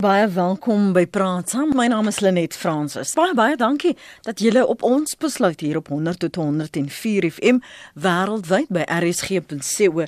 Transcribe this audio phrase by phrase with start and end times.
[0.00, 1.74] Baie welkom by Praat Saam.
[1.76, 3.10] My naam is Lenet Fransis.
[3.12, 3.92] Baie baie dankie
[4.24, 7.58] dat julle op ons besluit hier op 100 tot 104 FM
[8.00, 10.06] wêreldwyd by rsg.co.za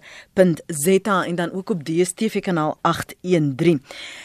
[1.29, 3.83] en dan ook op DStv kanaal 813.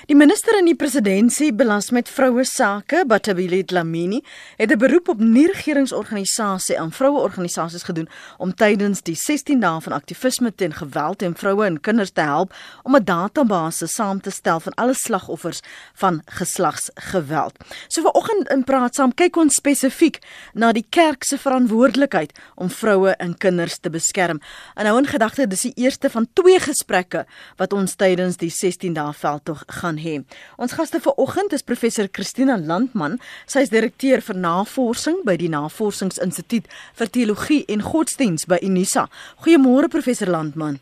[0.07, 4.23] Die minister in die presidentskap belas met vroue sake, Batabile Dlamini,
[4.55, 8.07] het 'n beroep op nie-regeringsorganisasie aan vroueorganisasies gedoen
[8.37, 12.53] om tydens die 16 dae van aktivisme teen geweld teen vroue en kinders te help
[12.83, 17.53] om 'n database saam te stel van alle slagoffers slagoffers van geslagsgeweld.
[17.87, 20.19] So vanoggend in praat saam kyk ons spesifiek
[20.53, 24.39] na die kerk se verantwoordelikheid om vroue en kinders te beskerm.
[24.75, 27.25] En nou in gedagte dis die eerste van twee gesprekke
[27.57, 30.21] wat ons tydens die 16 dae veldtog gaan hê.
[30.57, 33.19] Ons gaste vanoggend is professor Christina Landman.
[33.47, 39.07] Sy is direkteur vir navorsing by die Navorsingsinstituut vir Teologie en Godsdiens by Unisa.
[39.41, 40.77] Goeiemôre professor Landman.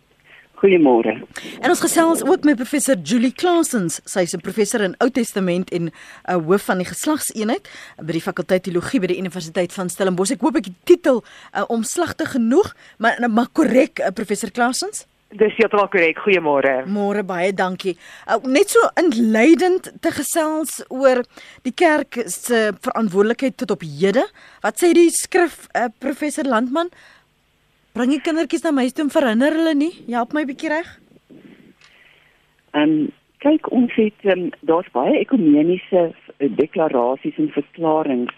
[0.55, 1.17] Goeiemôre.
[1.61, 3.99] En ons gesels ook met professor Julie Clausens.
[4.05, 5.91] Sy's 'n professor in Ou Testament en 'n
[6.29, 10.31] uh, hoof van die geslagseenheid by die fakulteit teologie by die Universiteit van Stellenbosch.
[10.31, 15.05] Ek hoop ek die titel uh, omslagtig genoeg, maar uh, maar korrek, uh, professor Clausens.
[15.35, 16.19] Dis heeltemal korrek.
[16.23, 16.85] Goeiemôre.
[16.87, 17.97] Môre baie dankie.
[18.29, 21.23] Uh, net so inleidend te gesels oor
[21.65, 24.23] die kerk se verantwoordelikheid tot op hede.
[24.63, 26.93] Wat sê die skrif uh, professor Landman?
[27.95, 29.93] Bring die kindertjies na my toe en verhinder hulle nie.
[30.11, 30.87] Help my bietjie reg.
[32.75, 33.05] Ehm um,
[33.45, 38.33] kyk ons het um, daar's baie ekumeniese eh, deklarasies en verklaringe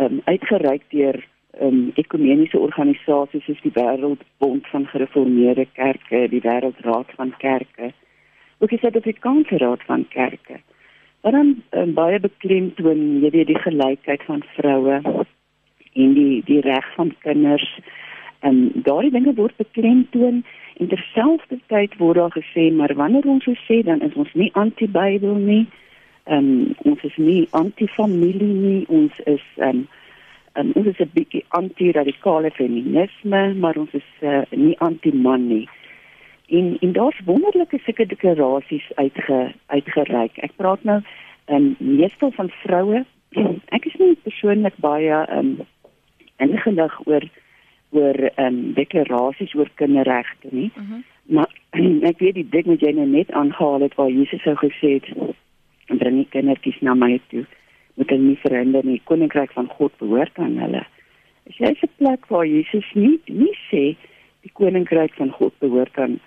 [0.00, 6.42] ehm um, uitgereik deur ehm um, ekumeniese organisasies soos die Wêreldbond van Gereformeerde Kerke, die
[6.48, 7.92] Wêreldraad van Kerke,
[8.58, 10.58] ook die Suid-Afrikaanse Raad van Kerke.
[11.22, 15.00] Wat dan um, baie beklemtoon jy weet die gelykheid van vroue
[15.94, 17.70] en die die reg van kinders
[18.40, 20.44] En daardie dinge word beklemtoon
[20.80, 25.34] en terselfdertyd word daar gesê maar wanneer ons so sê dan is ons nie anti-Bybel
[25.34, 25.64] nie.
[26.24, 28.84] Ehm um, ons is nie anti-familie nie.
[28.88, 29.88] Ons is ehm um,
[30.54, 35.68] um, ons is 'n bietjie anti-radikale feminisme, maar ons is uh, nie anti-man nie.
[36.48, 40.38] En en daar's wonderlike sulke deklarasies uitge uitgereik.
[40.38, 41.00] Ek praat nou
[41.44, 43.04] ehm um, meestal van vroue.
[43.76, 45.66] Ek is nie persoonlik baie ehm um,
[46.36, 47.24] ingelig oor
[47.90, 50.70] oor ehm um, deklarasies oor kinderregte nie.
[50.74, 50.92] Uh mhm.
[50.92, 51.02] -huh.
[51.24, 51.50] Maar
[52.10, 55.06] ek weet die ding wat jy nou net aangehaal het waar Jesus sou gesê het
[55.98, 57.44] bring nie kindertjies na my toe
[57.94, 59.00] moet hulle nie verhinder nie.
[59.04, 60.84] Koninkryk van God behoort aan hulle.
[61.50, 63.96] Is jy 'n plek waar Jesus nie nie sê
[64.42, 66.20] die koninkryk van God behoort aan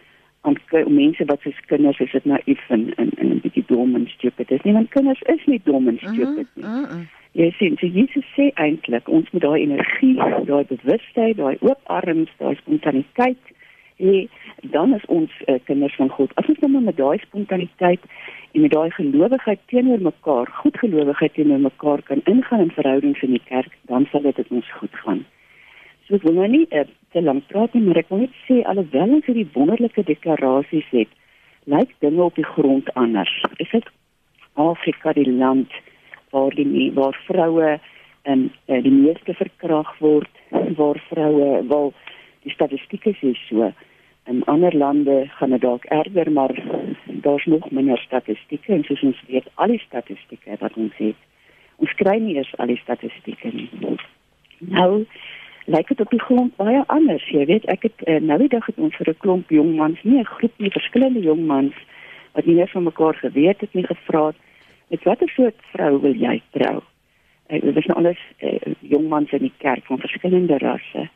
[0.44, 0.58] aan
[0.92, 4.48] mense wat soos kinders is dit naïef en en, en 'n bietjie dom en stupid.
[4.48, 6.66] Dis nie want kinders is nie dom en mhm, stupid nie.
[6.66, 7.04] Uh -huh.
[7.34, 10.16] Jy sien, so Jesus sê eintlik ons moet daai energie,
[10.46, 13.54] daai bewustheid, daai oop arms, daai spontaniteit
[13.98, 14.28] hê,
[14.76, 16.32] dan is ons uh, kinders van God.
[16.36, 18.06] As ons nou met daai spontaniteit
[18.52, 23.46] en met daai gelowigheid teenoor mekaar, goedgelowigheid teenoor mekaar kan ingaan in verhoudings in die
[23.46, 25.26] kerk, dan sal dit ons goed gaan.
[26.06, 28.62] So ek wil nou nie uh, te lank praat nie, maar ek wil net sê
[28.70, 31.12] alhoewel ons hierdie wonderlike deklarasies het,
[31.70, 33.34] lyk dinge op die grond anders.
[33.64, 33.88] Is dit
[34.60, 35.72] Afrika die land
[36.34, 37.80] waar die waar vroue
[38.24, 40.30] en uh, die meeste verkragt word
[40.80, 41.92] waar vroue wel
[42.46, 43.72] die statistieke sê so
[44.32, 46.54] in ander lande gaan dit dalk erger maar
[47.26, 51.20] daar's nog minder statistieke en soos ons weet al die statistieke wat ons het
[51.84, 53.70] ons kry nie eers al die statistieke nie
[54.78, 55.06] nou
[55.66, 58.66] lyk dit op die grond baie anders jy weet ek het uh, nou die dag
[58.66, 61.74] het ons vir 'n klomp jong mans nie 'n groep nie verskillende jong mans
[62.34, 64.36] wat nie van mekaar geweet het nie gevra het
[64.94, 66.82] met watter soort vrou wil jy trou?
[67.50, 71.08] Uh, dis nou alles uh, jong mans in die kerk van verskillende rasse.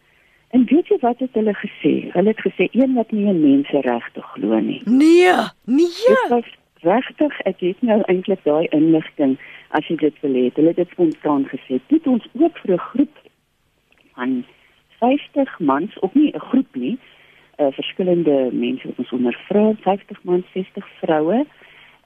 [0.55, 1.93] En weet jy wat het hulle gesê?
[2.15, 4.79] Hulle het gesê een wat nie in menseregte glo nie.
[4.89, 5.35] Nee,
[5.69, 6.41] nee.
[6.81, 9.35] Regtig, ek het nou eintlik daai inligting
[9.77, 10.47] as jy dit wil hê.
[10.57, 11.77] Hulle het dit spontaan gesê.
[11.93, 13.23] Dit ons ook vir 'n groep
[14.17, 14.43] van
[14.99, 16.97] 50 mans, of nie 'n groep nie,
[17.57, 21.45] uh, verskillende mense wat ons ondervra, 50 mans, 60 vroue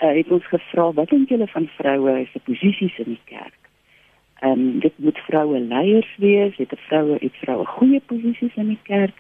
[0.02, 3.60] uh, het ons gevra wat dink julle van vroue se posisies in die kerk?
[4.42, 8.84] Ehm um, dit moet vroue leiers wees, het vroue het vroue goeie posisies in die
[8.84, 9.18] kerk.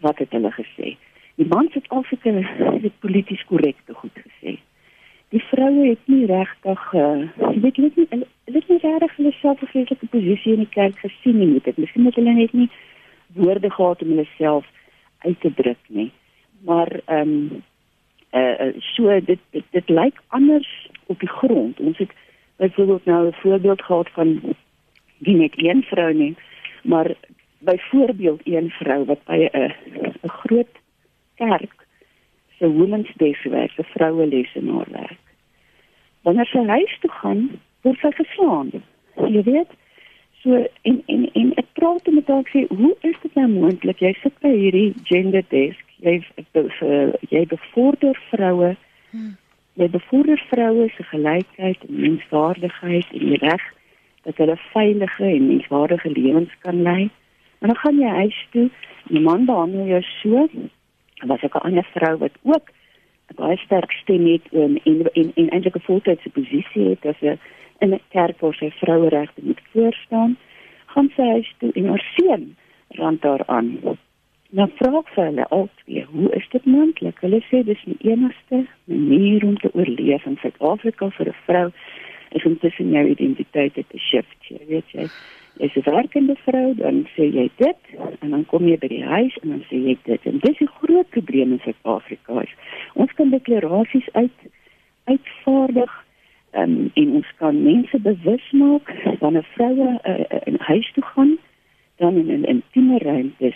[0.00, 0.96] Wat het hulle gesê?
[1.34, 2.22] Die mans het alsoos
[2.86, 4.56] dit polities korrek te goed gesê.
[5.28, 7.28] Die vroue het nie regtig uh,
[7.62, 11.38] weet net nie hulle het nie regtig hulle self gefeeslike posisie in die kerk gesien
[11.38, 11.60] nie.
[11.64, 12.68] Dit miskien het hulle net nie
[13.34, 14.66] woorde gehad om hulle self
[15.18, 16.10] uit te druk nie.
[16.64, 17.62] Maar ehm um,
[18.34, 21.80] uh so dit dit, dit lyk anders op die grond.
[21.80, 22.12] Ons het
[22.56, 24.40] byvoorbeeld nou 'n voorbeeld gehad van
[25.18, 26.36] die net een vrou nie,
[26.82, 27.14] maar
[27.58, 29.72] byvoorbeeld een vrou wat by 'n
[30.22, 30.74] 'n groot
[31.34, 31.86] kerk
[32.58, 35.22] se women's day werk, 'n vroue lesenaar werk.
[36.24, 37.40] wanneer sy huis toe gaan,
[37.84, 38.72] word sy geslaan.
[39.30, 39.70] Jy weet,
[40.42, 44.00] so en en en ek praat met haar sê, "Hoe is dit nou moontlik?
[44.00, 45.84] Jy sit by hierdie gender desk.
[46.00, 46.22] Jy
[47.28, 48.76] jy bevorder vroue.
[49.10, 49.36] Hmm.
[49.74, 53.62] Jy bevorder vroue se gelykheid en menswaardigheid en die reg
[54.22, 57.10] dat hulle veilige en menswaardige lewens kan lei.
[57.58, 58.70] En dan gaan jy huis toe,
[59.08, 60.48] die man behandel jou so.
[61.26, 62.70] Was ek 'n ander vrou wat ook
[63.30, 67.20] 'n baie sterk stem het en en en, en eintlik 'n voltydse posisie het as
[67.20, 67.38] 'n
[67.84, 70.36] in 'n kerk waar sy vroueregte moet voorstaan,
[70.92, 72.56] gaan sy huis toe en haar seun
[72.88, 73.68] rand daaraan.
[74.54, 77.18] Nou vra vir hulle altyd, hoe is dit moontlik?
[77.20, 81.72] Hulle sê dis die enigste manier om te oorleef in Suid-Afrika vir 'n vrou
[82.38, 84.38] is om tussen jou identiteit te shift.
[84.48, 85.06] Jy weet jy,
[85.58, 87.82] jy's 'n werkende vrou, dan sê jy dit
[88.20, 90.26] en dan kom jy by die huis en dan sê jy dit.
[90.26, 92.44] En dis 'n groot probleem in Suid-Afrika.
[92.94, 94.38] Ons kan deklarasies uit
[95.04, 96.03] uitvaardig
[96.56, 101.38] um, en ons kan mense bewus maak van 'n vroue uh, in huis toe gaan
[101.96, 103.54] dan in 'n intieme ruimte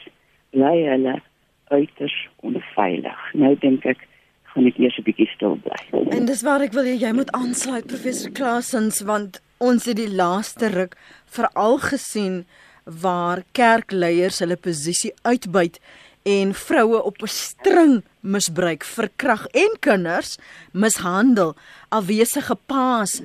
[0.50, 1.20] bly hulle
[1.68, 3.20] uiters onveilig.
[3.32, 4.06] Nou dink ek
[4.42, 6.00] gaan ek eers 'n bietjie stil bly.
[6.10, 10.14] En dis waar ek wil jy, jy moet aansluit professor Klaasens want ons het die
[10.14, 10.96] laaste ruk
[11.26, 12.46] veral gesien
[12.84, 15.80] waar kerkleiers hulle posisie uitbuit
[16.28, 20.36] en vroue op 'n string misbruik, verkrag en kinders
[20.72, 21.56] mishandel,
[21.88, 23.20] afwesige paas,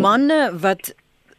[0.00, 0.92] manne wat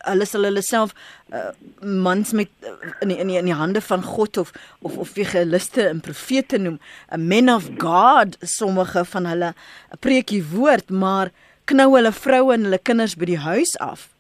[0.06, 0.94] hulle sal hulle self
[1.34, 4.98] uh, mans met uh, in die, in die, in die hande van God of of
[4.98, 6.80] of evangeliste en profete noem,
[7.10, 9.54] 'n men of God, sommige van hulle
[10.00, 11.32] preek die woord, maar
[11.66, 14.15] knou hulle vroue en hulle kinders by die huis af.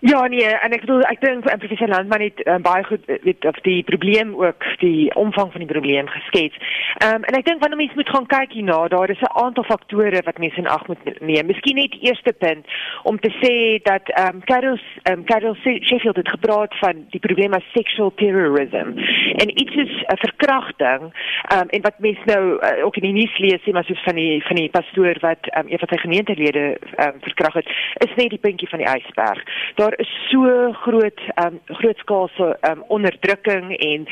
[0.00, 3.44] Ja nee, en ek bedoel ek dink professor Landman het uh, baie goed eh, weet
[3.50, 6.54] of die probleem ook die omvang van die probleem geskets.
[7.02, 9.64] Ehm um, en ek dink wanneer mens moet gaan kyk hierna, daar is 'n aantal
[9.64, 11.46] faktore wat mense in ag moet neem.
[11.46, 12.66] Miskien net die eerste punt
[13.02, 17.20] om te sê dat ehm um, Carol ehm um, Carol Sheffield het gepraat van die
[17.20, 18.94] probleem as sexual terrorism.
[19.42, 21.02] En iets is 'n uh, verkrachting
[21.50, 24.02] ehm um, en wat mense nou uh, ook in die nuus lees, sê maar soos
[24.02, 27.54] van die van die pastoor wat ehm um, een van sy gemeentelede ehm um, verkragt
[27.54, 27.68] het,
[28.06, 29.42] is net die puntjie van die ysberg.
[29.74, 34.06] Daar daar is so groot um grootskaalse um onderdrukking en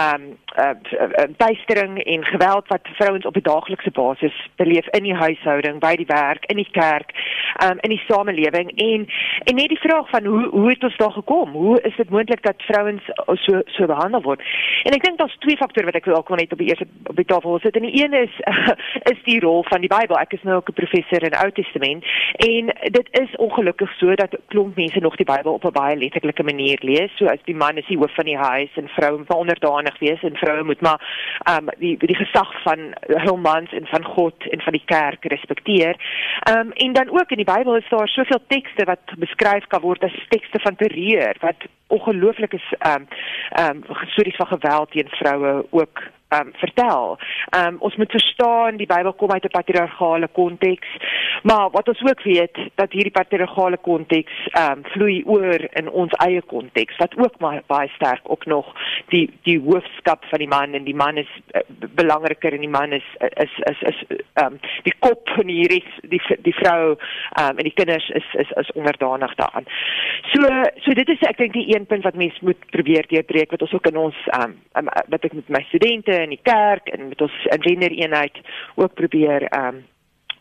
[0.00, 0.22] um
[1.36, 5.78] tuistering uh, uh, en geweld wat vrouens op 'n daaglikse basis beleef in die huishouding,
[5.78, 7.10] by die werk, in die kerk,
[7.64, 9.08] um in die samelewing en
[9.44, 11.50] en net die vraag van hoe hoe het ons daar gekom?
[11.50, 13.02] Hoe is dit moontlik dat vrouens
[13.34, 14.40] so so behandel word?
[14.82, 17.16] En ek dink daar's twee faktore wat ek wil ook net op die eerste op
[17.16, 17.76] die tafel sit.
[17.76, 18.68] En die een is uh,
[19.12, 20.18] is die rol van die Bybel.
[20.18, 22.04] Ek is nou ook 'n professor in Ou Testament
[22.36, 26.42] en dit is ongelukkig so dat klomp mense nog die Bybel op 'n baie letterlike
[26.42, 27.16] manier lees.
[27.16, 30.22] So as die man is die hoof van die huis en vrou moet onderdanig wees
[30.22, 31.00] en vroue moet maar
[31.44, 35.24] ehm um, die die gesag van hul mans en van God en van die kerk
[35.24, 35.94] respekteer.
[36.48, 39.80] Ehm um, en dan ook in die Bybel is daar soveel tekste wat beskryf kan
[39.80, 43.06] word as tekste van terreur wat ongelooflik is ehm um,
[43.50, 46.02] ehm um, stories van geweld teen vroue ook
[46.38, 47.18] um, vertel.
[47.56, 50.88] Um, ons moet verstaan die Bybel kom uit 'n patriargale konteks,
[51.42, 56.42] maar wat ons ook weet dat hierdie patriargale konteks um, vloei oor in ons eie
[56.42, 58.66] konteks wat ook maar baie sterk ook nog
[59.08, 61.60] die die hoofskap van die man en die man is uh,
[61.94, 66.20] belangriker en die man is is is is um, die kop van die res, die
[66.42, 66.90] die vrou
[67.40, 69.66] um, en die kinders is is is onderdanig daaraan.
[70.32, 70.48] So
[70.84, 73.72] so dit is ek dink die een punt wat mense moet probeer deurbreek wat ons
[73.72, 77.20] ook in ons um, um, wat ek met my studente in die kerk en met
[77.20, 78.38] ons gendereenheid
[78.74, 79.82] ook probeer ehm um,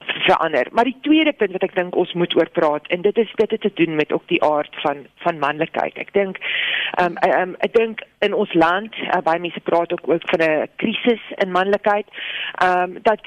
[0.02, 0.68] verander.
[0.72, 3.52] Maar die tweede punt wat ek dink ons moet oor praat en dit is dit
[3.52, 5.98] het te doen met ook die aard van van manlikheid.
[5.98, 6.42] Ek dink
[6.98, 10.42] ehm um, um, ek dink in ons land uh, baie mense praat ook ook van
[10.48, 12.08] 'n krisis in manlikheid.
[12.66, 13.22] Ehm um, dat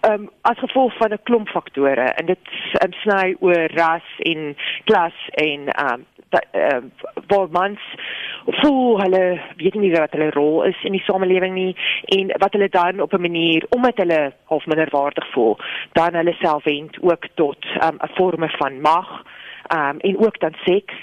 [0.00, 2.44] ehm um, as gevolg van 'n klomp faktore en dit
[2.84, 6.06] um, sny oor ras en klas en ehm um,
[6.50, 7.80] ehm uh, waar mans
[8.44, 12.68] voel hulle weet nie wat hulle rol is in die samelewing nie en wat hulle
[12.68, 15.58] dan op 'n manier omdat hulle half minderwaardig voel
[15.92, 19.24] dan hulle self wend ook tot um, 'n vorme van mag
[19.72, 20.94] um, en ook dan seks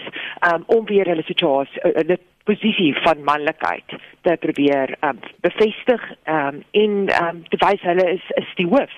[0.54, 6.62] um, om weer hulle situasie uh, uh, posisie van manlikheid te probeer um, bevestig um,
[6.72, 8.96] en um, te wys hulle is is die hoof.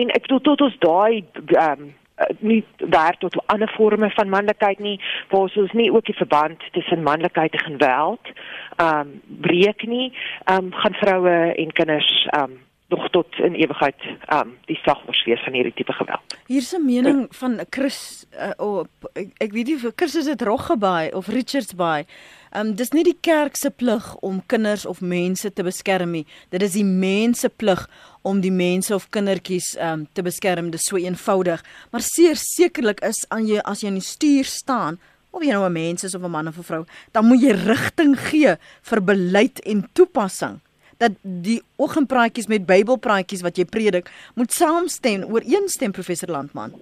[0.00, 1.24] En ek bedoel tot ons daai
[1.60, 1.90] um,
[2.38, 4.96] nie daar tot ander vorme van manlikheid nie
[5.30, 8.32] waar ons nie ook die verband tussen manlikheid en geweld
[8.76, 10.08] ehm um, breek nie
[10.44, 14.76] ehm um, gaan vroue en kinders ehm um, nog tot in ewigheid ehm um, die
[14.76, 16.36] slagvors wees van hierdie tipe geweld.
[16.46, 20.42] Hier's 'n mening van Chris uh, op ek, ek weet nie of Chris is dit
[20.42, 22.06] Roggebaai of Richards Bay.
[22.50, 26.26] Ehm um, dis nie die kerk se plig om kinders of mense te beskerm nie.
[26.48, 27.88] Dit is die mens se plig
[28.22, 30.70] om die mense of kindertjies um, te beskerm.
[30.70, 34.44] Dit is so eenvoudig, maar seer sekerlik is aan jy as jy in die stuur
[34.44, 34.98] staan
[35.30, 37.52] of jy nou 'n mens is of 'n man of 'n vrou, dan moet jy
[37.52, 40.60] rigting gee vir beleid en toepassing.
[40.98, 46.74] Dat die oggendpraatjies met Bybelpraatjies wat jy predik, moet saamstem, ooreenstem professor Landman.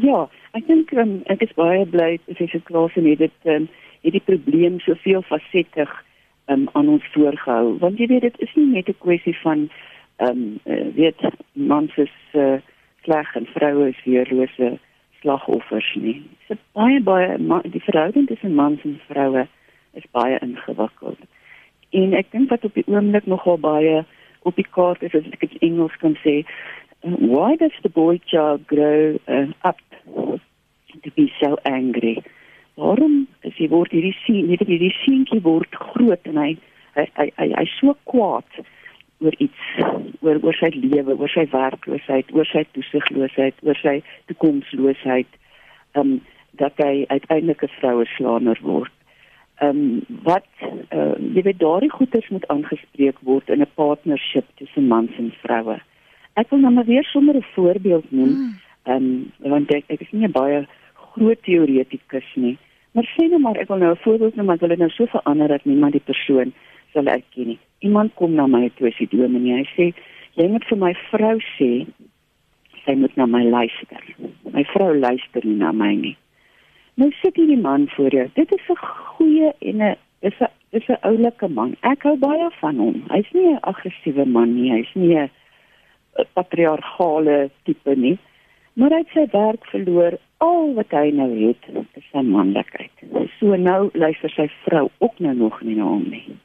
[0.00, 3.68] Ja, ek dink um, ek is baie bly professor Klaas en dit um,
[4.02, 5.90] het die probleem soveel fasettig
[6.48, 9.68] um, aan ons voorgehou, want jy weet dit is nie net 'n kwessie van
[10.16, 11.20] ehm um, weet
[11.52, 12.60] mans is uh,
[13.04, 14.78] sleg en vroue is weerlose
[15.20, 16.22] slagoffers nie.
[16.48, 19.46] Dit is baie baie die verhouding tussen mans en vroue
[19.92, 21.18] is baie ingewikkeld.
[21.92, 24.02] En ek dink wat op die oomblik nogal baie
[24.48, 26.40] op die kaart is as ek dit Engels kan sê,
[27.02, 32.22] why does the boy child grow uh, up to be so angry?
[32.80, 36.52] Waarom is hy word hierdie sien, net hierdie seentjie word groot en hy
[36.96, 38.62] hy hy hy, hy so kwaad
[39.22, 39.68] oor iets
[40.24, 45.40] oor oor sy lewe, oor sy werkloosheid, oor sy toesigloosheid, oor sy toekomsloosheid,
[45.94, 46.20] ehm um,
[46.60, 48.92] dat hy uiteindelik 'n vroue slaaner word.
[49.60, 50.46] Ehm um, wat
[50.90, 55.78] uh, jy weet daardie goeters moet aangespreek word in 'n partnership tussen mans en vroue.
[56.34, 58.34] Ek wil nou maar weer sommer 'n voorbeeld noem.
[58.34, 58.54] Hmm.
[58.82, 62.58] Ehm um, want ek, ek is nie baie groot teoretikus nie.
[62.92, 65.48] Maar sê nou maar ek wil nou 'n voorbeeld noem, wil dit nou so verander
[65.48, 66.52] dat niemand die persoon
[66.92, 67.58] sal erken nie.
[67.78, 69.56] Iemand kom na my toe as die dominee.
[69.62, 69.94] Hy sê
[70.34, 71.86] jy moet vir my vrou sê
[72.84, 74.02] sy moet na my luister.
[74.52, 76.16] My vrou luister nie na my nie.
[77.00, 78.28] Nou sit hierdie man voor jou.
[78.34, 81.76] Dit is 'n goeie en 'n is 'n is 'n oulike man.
[81.80, 83.02] Ek hou baie van hom.
[83.08, 84.72] Hy's nie 'n aggressiewe man nie.
[84.72, 85.30] Hy's nie 'n
[86.32, 88.18] patriargale tipe nie.
[88.72, 90.18] Maar hy het sy werk verloor.
[90.38, 92.90] Al wat hy nou het, is sy manlikheid.
[93.38, 96.36] So nou luister sy vrou ook nou nog nie na hom nie.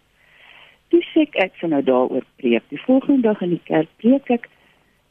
[1.18, 2.64] Sê ek ek sal nou daaroor preek.
[2.70, 4.50] Die volgende dag in die kerk preek ek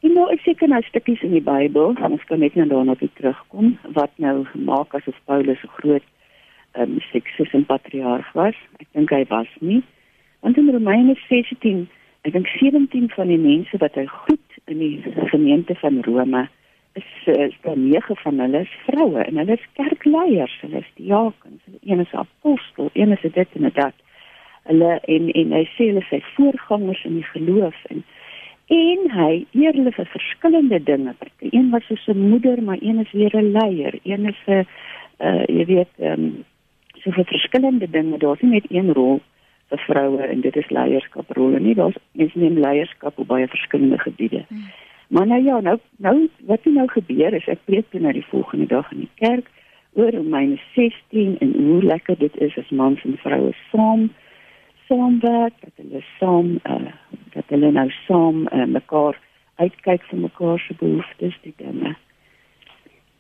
[0.01, 3.09] en nou ek seker nou stukkies in die Bybel, ons kan net nou daarna toe
[3.19, 6.07] terugkom wat nou gemaak asof Paulus 'n groot
[6.77, 8.57] ehm um, seksis en patriarg was.
[8.81, 9.83] Ek dink hy was nie.
[10.41, 11.89] Want in Romeine 16,
[12.23, 16.49] ek dink 17 van die mense wat hy groet in die gemeente van Rome
[16.97, 21.63] is is daar nege van hulle is vroue en hulle is kerkleiers, hulle is diakens,
[21.83, 23.95] een is apostel, een is dit en dat
[24.63, 28.05] hulle en en hy sê hulle is voorgangers in die geloof en
[28.67, 31.15] en hy eer hulle vir verskillende dinge.
[31.39, 33.99] Een was so 'n moeder, maar een is weer 'n leier.
[34.03, 34.67] Een is 'n
[35.19, 36.45] uh jy weet ehm um,
[36.95, 38.19] so vir verskillende dinge.
[38.19, 39.21] Daar's nie net een rol
[39.69, 41.75] vir vroue en dit is leierskaprolle nie.
[41.75, 44.45] Daar's mens neem leierskap op baie verskillende gebiede.
[44.49, 44.65] Hmm.
[45.09, 48.27] Maar nou ja, nou nou wat het nou gebeur is ek preek toe na die
[48.27, 49.51] volgende dag in die kerk
[49.93, 54.11] oor Romeine 16 en hoe lekker dit is as mans en vroue saam
[54.89, 56.93] saamwerk, dat hulle saam uh
[57.37, 59.19] dat hulle nou saam uh, mekaar
[59.61, 61.93] uitkyk vir mekaar se behoeftes, die dinge.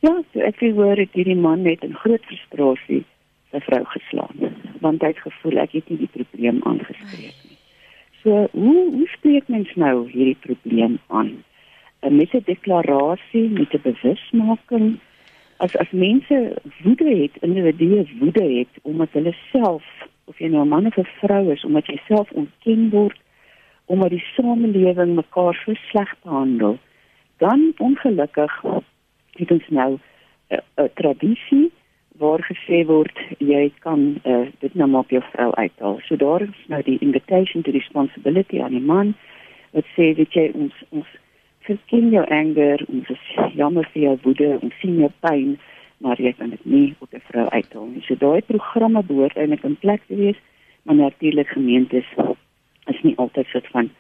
[0.00, 3.02] Ja, so ek wil hoor dit hierdie man net in groot frustrasie
[3.52, 7.58] sy vrou geslaan, want hy het gevoel ek het nie die probleem aangespreek nie.
[8.22, 11.36] So, hoe hoe spreek mens nou hierdie probleem aan?
[12.02, 14.98] Uh, met 'n deklarasie, met 'n bewusmaking
[15.58, 19.84] as as mense woede het, individue woede het omdat hulle self
[20.26, 23.18] of jy nou 'n man of 'n vrou is omdat jy self ontken word
[23.86, 26.78] omdat die samelewing mekaar so sleg behandel
[27.38, 28.62] dan ongelukkig
[29.36, 29.98] het ons nou
[30.50, 31.70] 'n tradisie
[32.18, 36.00] waar gesê word jy kan uh, dit nou maar op jou vrou uithaal.
[36.08, 39.14] So daar is nou die invitation to responsibility aan die man
[39.70, 41.06] wat sê dat jy ons ons
[41.66, 43.24] verken jou anger, ons is
[43.58, 45.56] jammer vir jou woede, ons sien jou pyn
[45.98, 48.02] maar jy kan dit nie op 'n vrou uithaal nie.
[48.02, 50.38] So daai programme behoort eintlik in plek te wees,
[50.82, 52.06] maar natuurlik gemeentes
[52.86, 53.90] is nie altyd soort van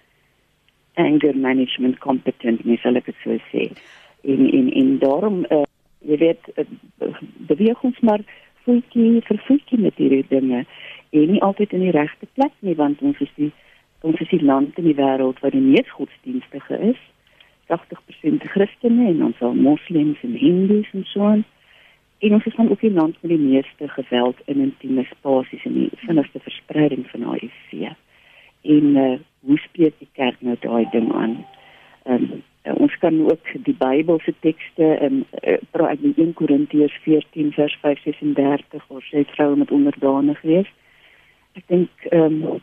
[0.94, 3.70] anger management competent nie, sal ek dit so sê.
[4.24, 5.62] En en en daarom uh,
[6.06, 6.64] jy weet uh,
[7.50, 8.22] beweeg ons maar
[8.66, 10.64] voetjie vir voetjie met hierdie dinge
[11.10, 13.52] en nie altyd in die regte plek nie want ons is die
[14.06, 17.02] ons is die land in die wêreld waar die mees godsdienstige is
[17.72, 21.44] 80% Christene en ons al moslems en hindus en so aan
[22.18, 25.72] En ons is van ook die land met die meeste geweld in intieme spasies en
[25.72, 27.90] die vinnigste verspreiding van HIV.
[28.62, 31.46] En uh, hoe spreek die kerk nou daai ding aan?
[32.04, 37.52] Um, uh, ons kan ook die Bybelse tekste in uh, praat in 1 Korintiërs 14
[37.52, 40.72] vers 35 waar sê vroue met onderdanig wees.
[41.52, 42.62] Ek dink ehm um,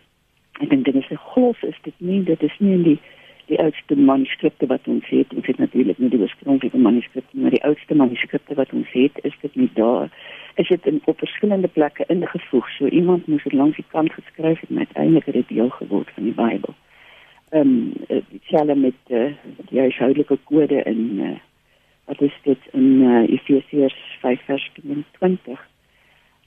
[0.61, 2.99] ek dink dit is 'n glos is dit nie dit is nie in die
[3.45, 7.63] die oudste manuskripte wat ons het, ons het natuurlik nie die oorspronklike manuskripte, maar die
[7.63, 10.09] oudste manuskripte wat ons het, is dit nie daar.
[10.55, 12.69] Is dit in op verskillende plekke ingevoeg.
[12.77, 16.23] So iemand moes dit langs die kant geskryf het met eintlik dit deel geword van
[16.23, 16.75] die Bybel.
[17.53, 19.31] ehm um, dieselfde met uh,
[19.69, 21.35] die huishoudelike kode in uh,
[22.05, 24.71] wat is dit in uh, Efesiërs 5 vers
[25.19, 25.67] 20.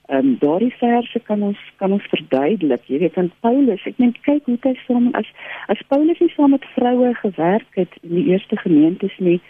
[0.07, 2.83] Ehm um, daardie verse kan ons kan ons verduidelik.
[2.87, 5.27] Jy weet aan Paulus, ek dink kyk hoe hy saam as
[5.73, 9.41] as Paulus nie saam met vroue gewerk het in die eerste gemeentes nie,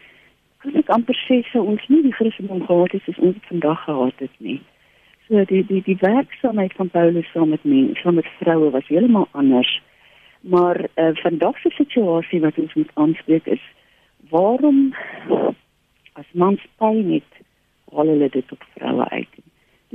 [0.65, 4.25] kan ek amper sê sy ons nie die Christendom gehad het soos ons vandag gehad
[4.25, 4.57] het nie.
[5.29, 9.29] So die die die werksaamheid van Paulus saam met mense, saam met vroue was heeltemal
[9.33, 9.73] anders.
[10.41, 13.67] Maar uh, vandag se situasie wat ons moet aanspreek is
[14.33, 14.95] waarom
[16.17, 17.45] as mans pyn het,
[17.93, 19.37] al hulle dit op vroue uit.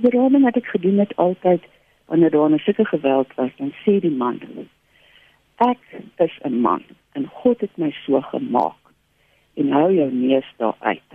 [0.02, 1.66] Die berading wat ek gedoen het altyd
[2.10, 4.40] wanneer daar 'n sulke geweld was, dan sê die man:
[5.56, 5.78] Ek
[6.18, 6.82] is 'n man
[7.12, 8.82] en God het my so gemaak.
[9.54, 11.10] En hou jou neus daar uit.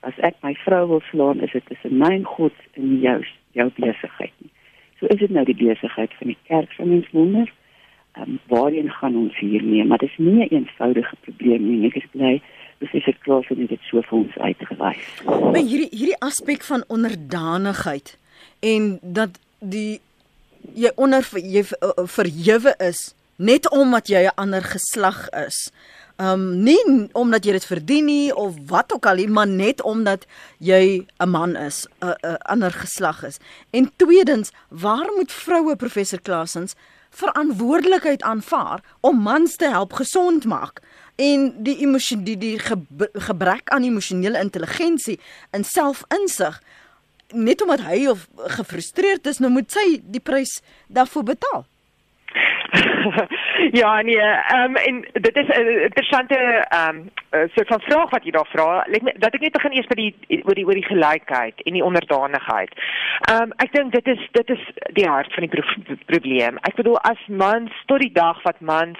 [0.00, 3.70] As ek my vrou wil slaan, is dit tussen my en God en jou jou
[3.76, 4.50] besigheid nie.
[4.98, 7.52] So is dit nou die besigheid van die kerk van mens wonder
[8.18, 9.84] um, waarheen gaan ons hiermee?
[9.84, 11.86] Maar dit is nie 'n eenvoudige probleem nie.
[11.86, 12.42] Ek is bly
[12.78, 15.22] professor Klaas het dit so vir ons uitgewys.
[15.24, 18.21] Maar hierdie hierdie aspek van onderdanigheid
[18.62, 20.00] en dat die
[20.74, 21.64] jy onder jy
[22.06, 25.70] verhewe is net omdat jy 'n ander geslag is.
[26.16, 30.26] Um nie omdat jy dit verdien nie of wat ook al nie, maar net omdat
[30.58, 33.38] jy 'n man is, 'n ander geslag is.
[33.70, 36.74] En tweedens, waar moet vroue professor Klaasens
[37.10, 40.80] verantwoordelikheid aanvaar om mans te help gesond maak
[41.16, 42.58] en die emosie die, die
[43.12, 46.62] gebrek aan emosionele intelligensie en selfinsig
[47.32, 51.66] net omdat hy of gefrustreerd is nou moet sy die prys daarvoor betaal
[53.80, 56.36] ja nee, ehm um, en dit is 'n interessante
[56.68, 56.96] ehm
[57.30, 58.84] um, soort van vraag wat jy daar vra.
[58.88, 61.84] Let dat ek net begin eers by die oor die oor die gelykheid en die
[61.84, 62.72] onderdanigheid.
[63.30, 64.62] Ehm um, ek dink dit is dit is
[64.92, 66.58] die hart van die pro probleem.
[66.62, 68.98] Ek bedoel as mans tot die dag wat mans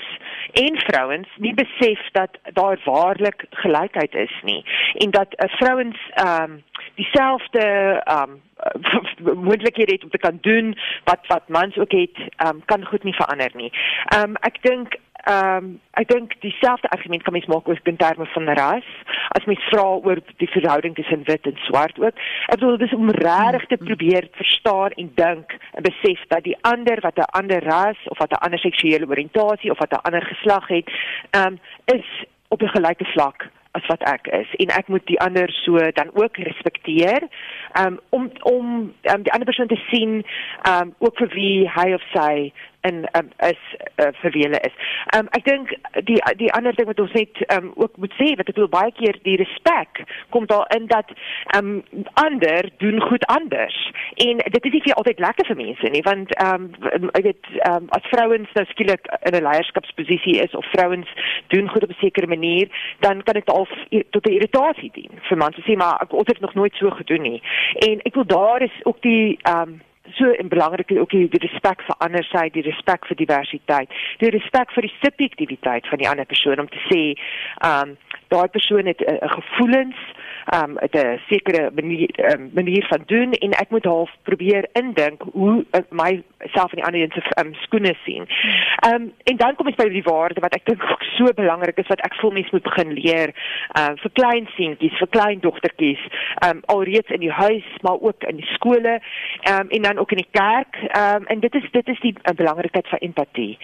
[0.52, 6.42] en vrouens nie besef dat daar waarlik gelykheid is nie en dat uh, vrouens ehm
[6.42, 6.62] um,
[6.94, 7.64] dieselfde
[8.04, 8.40] ehm um,
[9.48, 13.14] moontlikhede het om te kan doen wat wat mans ook het, um, kan goed nie
[13.14, 13.72] verander nie.
[14.16, 18.26] Um, ek dink ehm um, ek dink dieselfde argument kan mens maak oor in terme
[18.26, 18.88] van ras.
[19.28, 22.18] As mens vra oor die verhouding tussen wit en swart ook.
[22.46, 27.00] Ek bedoel dis om regtig te probeer verstaan en dink en besef dat die ander
[27.00, 30.68] wat 'n ander ras of wat 'n ander seksuele oriëntasie of wat 'n ander geslag
[30.68, 30.90] het,
[31.30, 32.06] ehm um, is
[32.48, 34.50] op 'n gelyke vlak as wat ek is.
[34.64, 37.28] En ek moet die ander so dan ook respekteer
[37.80, 38.66] um, om om
[39.12, 40.20] um, die ander persoon te sien
[40.68, 42.52] um, ook vir wie hy of sy
[42.82, 43.62] en um, is
[43.96, 44.74] uh, verwele is.
[45.16, 45.72] Um, ek dink
[46.08, 48.92] die die ander ding wat ons net um, ook moet sê wat ek wil baie
[48.98, 50.02] keer die respek
[50.34, 51.12] kom daar in dat
[51.56, 51.82] um,
[52.24, 53.78] ander doen goed anders.
[54.26, 56.68] En dit is nie vir altyd lekker vir mense nie want um,
[57.12, 61.08] ek weet um, as vrouens nou skielik in 'n leierskapsposisie is of vrouens
[61.54, 62.68] doen goed op 'n sekere manier
[63.00, 63.68] dan kan dit al
[64.10, 65.22] tot 'n irritasie dien.
[65.28, 67.42] Vir mense sê maar ek het nog nooit so gedoen nie.
[67.78, 71.82] En ek wil daar is ook die um, so en belangrik ook die, die respek
[71.86, 73.88] vir ander sy, die respek vir diversiteit,
[74.18, 77.02] die respek vir die subjektiwiteit van die ander persoon om te sê,
[77.62, 77.96] ehm um,
[78.32, 79.96] daai persoon het 'n uh, uh, gevoelens,
[80.50, 85.64] um 'n sekere manier um, manier van doen en ek moet half probeer indink hoe
[85.70, 88.26] uh, my self en die ander se um, skoene sien.
[88.94, 90.82] Um en dan kom ek by die waarde wat ek dink
[91.16, 93.34] so belangrik is wat ek voel mense moet begin leer
[93.78, 96.02] uh vir klein seentjies, vir klein dogtertjies,
[96.48, 99.00] um alreeds in die huis, maar ook in die skole,
[99.52, 100.76] um en dan ook in die kerk.
[100.96, 103.58] Um en dit is dit is die uh, belangrikheid van empatie.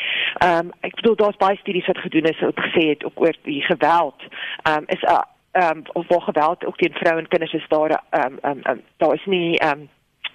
[0.44, 3.62] Um ek bedoel daar's baie studies wat gedoen is wat gesê het ook oor die
[3.62, 4.22] geweld
[4.68, 7.68] um is 'n uh, ehm um, of waar geweld ook teen vroue en kinders is
[7.68, 9.88] daar ehm um, ehm um, daar is nie ehm um,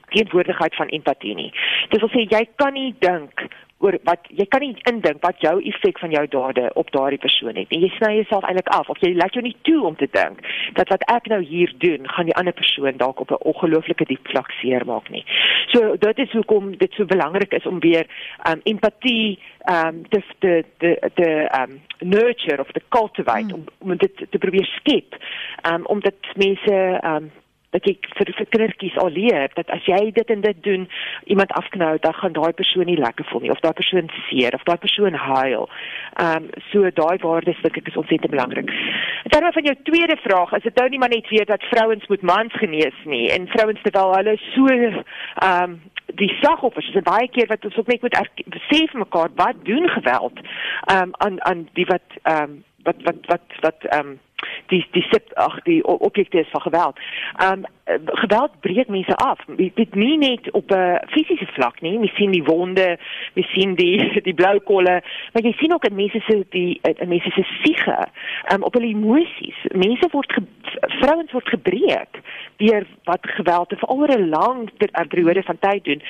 [0.09, 1.51] teenwoordigheid van empatie nie.
[1.89, 3.47] Dit wil sê jy kan nie dink
[3.83, 7.57] oor wat jy kan nie indink wat jou effek van jou dade op daardie persoon
[7.59, 7.71] het.
[7.75, 10.39] En jy sny jouself eintlik af of jy laat jou nie toe om te dink
[10.79, 14.27] dat wat ek nou hier doen, gaan die ander persoon dalk op 'n ongelooflike diep
[14.31, 15.25] vlak seermaak nie.
[15.73, 18.07] So dit is hoekom dit so belangrik is om weer
[18.49, 21.29] um empatie um te te te te
[21.61, 23.53] um nurture of te cultivate mm.
[23.53, 25.15] om om dit te probeer skep.
[25.73, 27.31] Um omdat mense um
[27.73, 30.87] dat jy vir vir kindertjies al leer dat as jy dit en dit doen,
[31.25, 34.65] iemand afknou, dan gaan daai persoon nie lekker voel nie of daai persoon seer of
[34.69, 35.69] daai persoon huil.
[36.21, 38.69] Ehm um, so daai waardes dink ek is ontsettend belangrik.
[39.23, 42.07] En dan van jou tweede vraag, is dit nou nie maar net weer dat vrouens
[42.07, 45.01] moet mans genees nie en vrouens terwyl hulle so ehm
[45.63, 45.81] um,
[46.13, 48.17] die slagoffers is baie keer wat ons ook net moet
[48.55, 53.25] besef mekaar wat doen geweld ehm um, aan aan die wat ehm um, wat wat
[53.31, 54.19] wat wat ehm um,
[54.67, 56.99] die die sit ag die objekte is van geweld.
[57.37, 57.65] Ehm um,
[58.05, 59.39] geweld breek mense af.
[59.55, 61.99] Dit nie net op 'n fisiese vlak nie.
[61.99, 62.97] Jy sien die wonde,
[63.33, 65.01] jy sien die die blou kolle,
[65.33, 68.07] maar jy sien ook in mense se die in mense se siege,
[68.53, 69.59] um, op hulle emosies.
[69.75, 70.41] Mense word ge,
[70.99, 72.21] vrouens word gebreek
[72.57, 74.69] deur wat geweld te veral oor 'n lang
[75.07, 76.01] periode van tyd doen.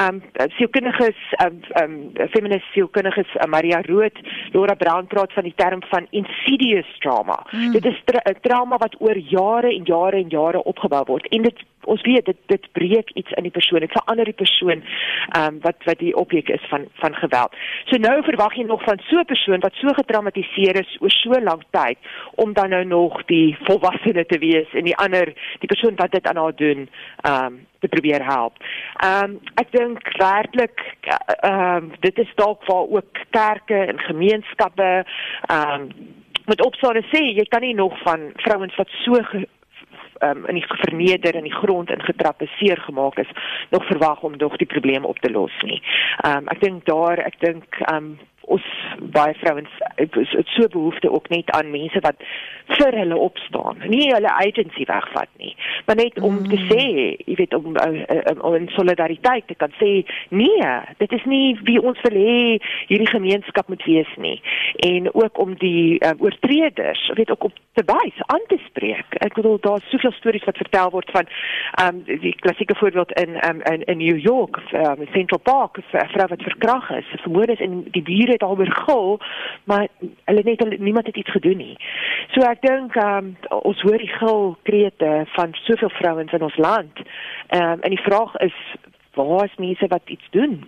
[0.00, 0.22] Um
[0.56, 4.18] sielkundiges, um, um feminist sielkundiges, uh, Maria Rood,
[4.52, 7.46] Laura Brown praat van die term van insidious trauma.
[7.50, 7.72] Hmm.
[7.72, 11.64] Dit is tra trauma wat oor jare en jare en jare opgebou word en dit
[11.84, 15.60] ons weet dit dit breek iets in die persoon dit verander die persoon ehm um,
[15.64, 17.56] wat wat die objek is van van geweld
[17.90, 21.40] so nou verwag jy nog van so 'n persoon wat so getraumatiseer is oor so
[21.40, 21.98] lank tyd
[22.34, 26.26] om dan nou nog die volwassene te wees en die ander die persoon wat dit
[26.26, 26.88] aan haar doen
[27.22, 28.56] ehm um, te probeer help.
[28.96, 30.80] Ehm um, ek dink werklik
[31.40, 34.90] ehm um, dit is dalk waar ook kerke en gemeenskappe
[35.46, 35.88] ehm um,
[36.50, 39.46] met opstaan sê jy kan nie nog van vrouens wat so ge,
[40.20, 43.30] um, in die verneder in die grond ingetrapeseer gemaak is
[43.70, 45.82] nog verwag om nog die probleem op te los nie.
[46.16, 48.18] Ehm um, ek dink daar ek dink ehm um,
[48.50, 48.66] ons
[49.14, 50.16] baie vrouens het,
[50.54, 52.22] so behoefte ook net aan mense wat
[52.78, 53.82] vir hulle opstaan.
[53.90, 55.54] Nie hulle agency wegvat nie,
[55.86, 56.50] maar net om mm.
[56.50, 56.84] te sê,
[57.26, 57.98] jy weet om, om,
[58.46, 59.90] om in solidariteit te kan sê,
[60.34, 60.70] nee,
[61.02, 62.58] dit is nie wie ons wil hê
[62.90, 64.36] hierdie gemeenskap moet wees nie.
[64.86, 69.18] En ook om die um, oortreders, weet ook op te wys, aan te spreek.
[69.24, 71.30] Ek bedoel daar's soveel stories wat vertel word van
[71.82, 76.26] um die klassieke voorbeeld in um, in in New York, um, Central Park, 'n vrou
[76.28, 79.20] wat verkragt is, vermoor is en die bure het daaroor gil,
[79.64, 79.88] maar
[80.24, 81.76] hulle net hulle, niemand het iets gedoen nie.
[82.34, 87.04] So ek dink um, ons hoor die gil krete van soveel vrouens in ons land.
[87.48, 88.56] Ehm um, en die vraag is
[89.14, 90.60] waar is mense wat iets doen?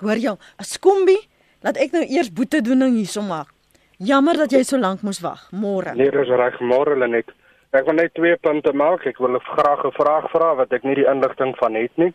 [0.00, 1.16] Hoor jy, Skombi,
[1.62, 3.50] laat ek nou eers boetedoening hierso maak.
[3.98, 5.48] Jammer dat jy so lank moes wag.
[5.52, 5.92] Môre.
[5.94, 7.28] Nee, dis reg, môre Lenet.
[7.76, 9.04] Ek wil net twee punte maak.
[9.06, 12.12] Ek wil graag 'n vraag vra wat ek nie die inligting van het nie.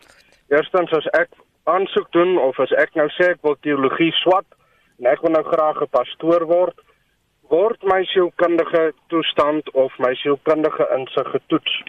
[0.49, 1.29] Eerstens as ek
[1.63, 4.45] aansoek doen of as ek nou sê ek wil teologie swat,
[4.99, 6.77] en ek wil nou graag 'n pastoor word,
[7.49, 11.81] word my sielkundige toestand of my sielkundige insig getoets.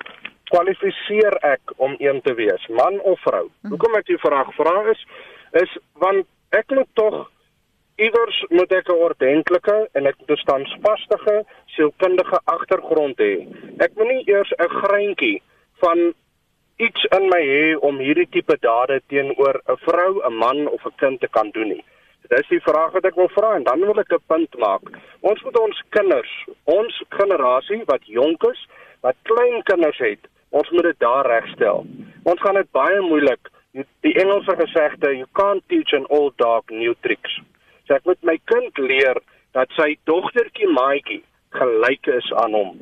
[0.50, 3.48] Kwalifiseer ek om een te wees, man of vrou?
[3.48, 3.70] Mhm.
[3.70, 5.06] Hoekom ek die vraag vra is
[5.52, 7.30] is want ek moet tog
[7.96, 13.46] iewers moet ek 'n ordentlike en ek moet 'n standvastige sielkundige agtergrond hê.
[13.78, 15.42] Ek moet nie eers 'n greintjie
[15.80, 16.12] van
[16.76, 20.96] iets in my hê om hierdie tipe dade teenoor 'n vrou, 'n man of 'n
[20.96, 21.84] kind te kan doen nie.
[22.30, 24.82] Dis die vraag wat ek wil vra en dan wil ek 'n punt maak.
[25.20, 26.32] Ons moet ons kinders,
[26.64, 28.66] ons generasie wat jonk is,
[29.00, 31.86] wat klein kinders het, ons moet dit daar regstel.
[32.24, 33.50] Ons gaan dit baie moeilik.
[34.02, 37.40] Die Engelse gesegde, you can't teach an old dog new tricks.
[37.86, 39.20] So ek moet my kind leer
[39.52, 42.72] dat sy dogtertjie maatjie gelyk is aan hom.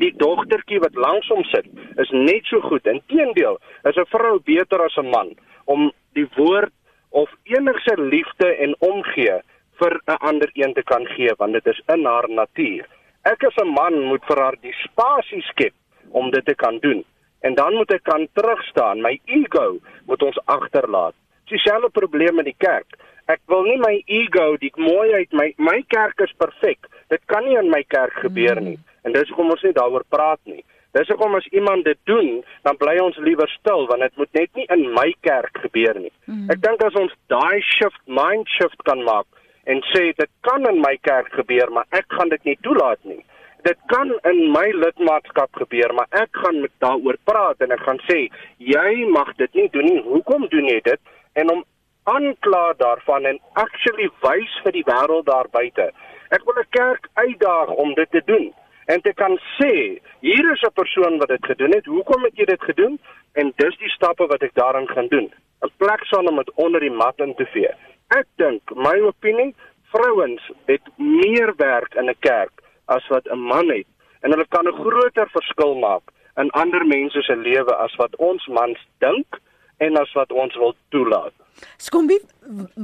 [0.00, 1.66] Die dogtertjie wat langs hom sit,
[1.96, 2.86] is net so goed.
[2.86, 6.72] Inteendeel, is 'n vrou beter as 'n man om die woord
[7.16, 9.36] of enigse liefde en omgee
[9.80, 12.84] vir 'n ander een te kan gee want dit is in haar natuur.
[13.22, 15.74] Ek as 'n man moet vir haar die spasie skep
[16.10, 17.04] om dit te kan doen.
[17.40, 19.00] En dan moet ek kan terugstaan.
[19.00, 21.14] My ego moet ons agterlaat.
[21.44, 22.96] Dieselfde probleem in die kerk.
[23.26, 26.78] Ek wil nie my ego, die mooiheid, my my kerk is perfek.
[27.08, 28.78] Dit kan nie in my kerk gebeur nie.
[29.02, 30.64] En dis hoekom ons nie daaroor praat nie.
[30.96, 34.50] Dis hoekom as iemand dit doen, dan bly ons liewer stil want dit moet net
[34.54, 36.12] nie in my kerk gebeur nie.
[36.24, 36.46] Mm.
[36.54, 39.26] Ek dink as ons daai shift, mind shift kan maak
[39.66, 43.20] en sê dit kan in my kerk gebeur, maar ek gaan dit nie toelaat nie.
[43.66, 47.98] Dit kan in my lidmaatskap gebeur, maar ek gaan met daaroor praat en ek gaan
[48.06, 48.20] sê
[48.62, 50.02] jy mag dit nie doen nie.
[50.06, 51.16] Hoekom doen jy dit?
[51.34, 51.64] En om
[52.06, 55.90] aankla daarvan en actually wys vir die wêreld daar buite.
[56.30, 58.54] Ek wil 'n kerk uitdaag om dit te doen
[58.86, 61.86] en te kan sê hier is 'n persoon wat dit gedoen het.
[61.86, 62.98] Hoekom het jy dit gedoen?
[63.32, 65.32] En dis die stappe wat ek daarin gaan doen.
[65.62, 67.70] 'n Plek sal om dit onder die mat in te vee.
[68.08, 69.54] Ek dink, my opinie,
[69.92, 72.52] vrouens het meer werk in 'n kerk
[72.86, 73.86] as wat 'n man het
[74.22, 76.02] en hulle kan 'n groter verskil maak
[76.36, 79.40] in ander mense se lewe as wat ons mans dink
[79.76, 81.34] en as wat ons wil toelaat.
[81.80, 82.18] Skombie,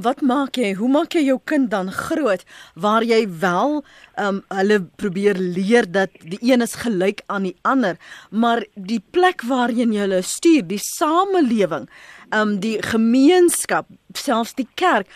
[0.05, 0.71] wat maak jy?
[0.79, 2.41] Hoe maak jy jou kind dan groot
[2.73, 7.55] waar jy wel ehm um, hulle probeer leer dat die een is gelyk aan die
[7.61, 7.97] ander,
[8.29, 11.85] maar die plek waarheen jy hulle stuur, die samelewing,
[12.31, 15.09] ehm um, die gemeenskap, selfs die kerk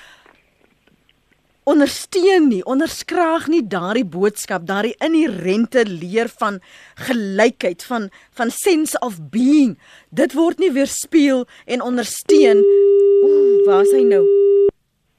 [1.67, 6.61] ondersteun nie, onderskraag nie daardie boodskap, daardie inherente leer van
[7.07, 9.75] gelykheid, van van sense of being.
[10.09, 12.63] Dit word nie weerspieël en ondersteun.
[12.63, 14.23] Ooh, waar is hy nou?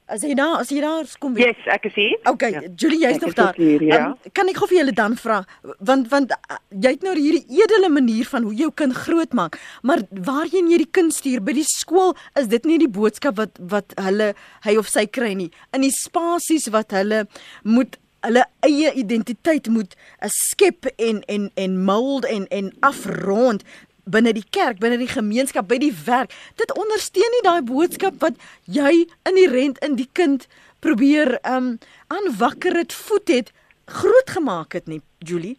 [0.09, 1.51] As jy daar, as jy daar kom weer.
[1.51, 2.17] Yes, ek is hier.
[2.31, 2.63] Okay, ja.
[2.77, 3.55] Julie, jy's nog daar.
[3.59, 4.01] hier, ja.
[4.07, 5.43] Um, kan ek gou vir julle dan vra
[5.85, 9.59] want want uh, jy het nou hierdie edele manier van hoe jy jou kind grootmaak,
[9.83, 13.59] maar waarheen jy die kind stuur by die skool, is dit nie die boodskap wat
[13.73, 14.33] wat hulle
[14.67, 15.51] hy of sy kry nie.
[15.77, 17.25] In die spasies wat hulle
[17.65, 23.63] moet hulle eie identiteit moet uh, skep en en en mold en en afrond
[24.11, 26.35] binne die kerk, binne die gemeenskap, by die werk.
[26.61, 30.49] Dit ondersteun nie daai boodskap wat jy inherënt in die kind
[30.85, 31.77] probeer um
[32.15, 33.53] aanwakker het, voed het,
[33.89, 35.57] groot gemaak het nie, Julie.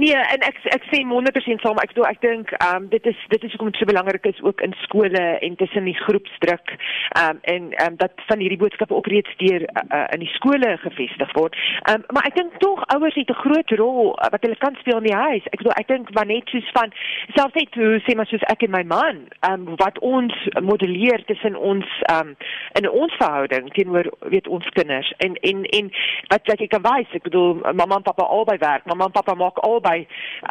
[0.00, 1.78] Nee, en ek ek sê 100% saam.
[1.82, 4.38] Ek bedoel ek dink ehm um, dit is dit is hoekom dit so belangrik is
[4.40, 8.58] ook in skole en tussen die groepsdruk ehm um, en ehm um, dat van hierdie
[8.62, 11.58] boodskappe ook reeds deur uh, in die skole gevestig word.
[11.82, 14.78] Ehm um, maar ek dink tog ouers het 'n groot rol uh, wat hulle kan
[14.80, 15.44] speel in die huis.
[15.52, 16.96] Ek bedoel ek dink maar net soos van
[17.36, 21.24] selfs net hoe sê maar soos ek en my man ehm um, wat ons modelleer
[21.28, 22.36] tussen ons ehm um,
[22.80, 25.92] in ons verhouding teenoor weet ons kinders en en en
[26.32, 27.12] wat wat ek kan wys.
[27.20, 28.88] Ek bedoel mamma en pappa albei werk.
[28.88, 29.89] Mamma en pappa maak albei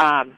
[0.01, 0.37] um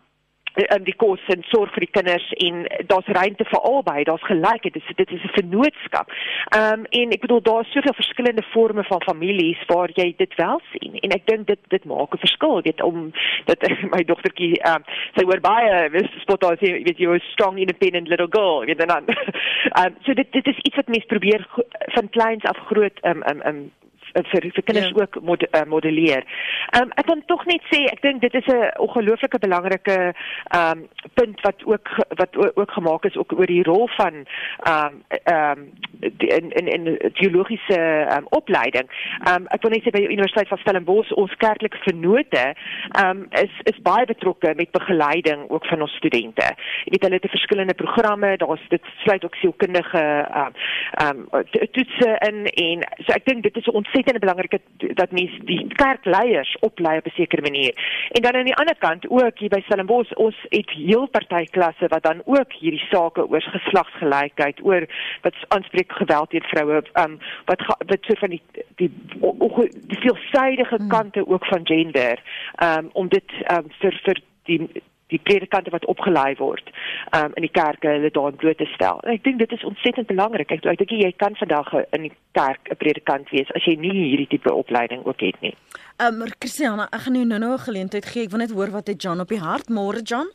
[0.59, 4.73] in die kos en sorg vir die kinders en daar's ruimte vir albei, daar's gelykheid.
[4.73, 6.11] Dit is dit is 'n vennootskap.
[6.57, 10.99] Um en ek bedoel daar's soveel verskillende forme van families waar jy dit wel sien
[10.99, 13.11] en ek dink dit dit maak 'n verskil, weet om
[13.45, 13.59] dat
[13.95, 14.83] my dogtertjie um
[15.15, 18.87] sy hoor baie wys spot as jy weet jy 'n strong independent little girl, weet
[18.87, 19.05] dan.
[19.81, 21.47] um so dit dit is iets wat mense probeer
[21.95, 23.71] van kleins af groot um um um
[24.13, 25.01] vir vir kinders ja.
[25.01, 26.25] ook mod, uh, modelleer.
[26.71, 30.71] Ehm um, ek kan tog net sê ek dink dit is 'n ongelooflike belangrike ehm
[30.71, 31.87] um, punt wat ook
[32.19, 34.25] wat ook gemaak is ook oor die rol van
[34.63, 35.69] ehm um, ehm um,
[36.17, 37.79] in in in teologiese
[38.17, 38.87] um, opleiding.
[39.23, 43.09] Ehm um, ek wil net sê by die Universiteit van Stellenbosch ons kerklike vennote ehm
[43.09, 46.47] um, is is baie betrokke met begeleiding ook van ons studente.
[46.85, 50.53] Jy weet hulle het verskillende programme, daar's dit sluit ook sielkundige ehm um,
[50.91, 55.67] ehm um, toetse in en so ek dink dit is ontsettend belangrik dat mense die
[55.75, 57.73] kerkleiers oplei op 'n sekere manier.
[58.11, 61.87] En dan aan die ander kant ook hier by Stellenbosch ons het heel party klasse
[61.87, 64.85] wat dan ook hierdie sake oor geslagsgelykheid, oor
[65.21, 68.41] wat aanspreek geweld teen vroue, um, wat wat so van die
[68.75, 70.87] die die, die veelsidige hmm.
[70.87, 72.19] kante ook van gender,
[72.63, 74.69] um, om dit um, vir vir die
[75.11, 76.71] die predikante wat opgelei word
[77.15, 79.01] um, in die kerke hulle daarin bloot te stel.
[79.03, 80.51] En ek dink dit is ontsettend belangrik.
[80.55, 83.93] Ek, ek dink jy kan vandag in die kerk 'n predikant wees as jy nie
[83.93, 85.55] hierdie tipe opleiding ook het nie.
[85.99, 88.23] Ehm um, Christiana, ek gaan jou nou-nou 'n geleentheid gee.
[88.23, 89.69] Ek wil net hoor wat het John op die hart.
[89.69, 90.31] Môre John.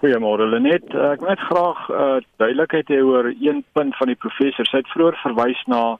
[0.00, 0.94] Goeiemôre Lenet.
[0.94, 4.66] Ek wil net graag uh, duidelikheid hê oor een punt van die professor.
[4.66, 5.98] Sy het vroeër verwys na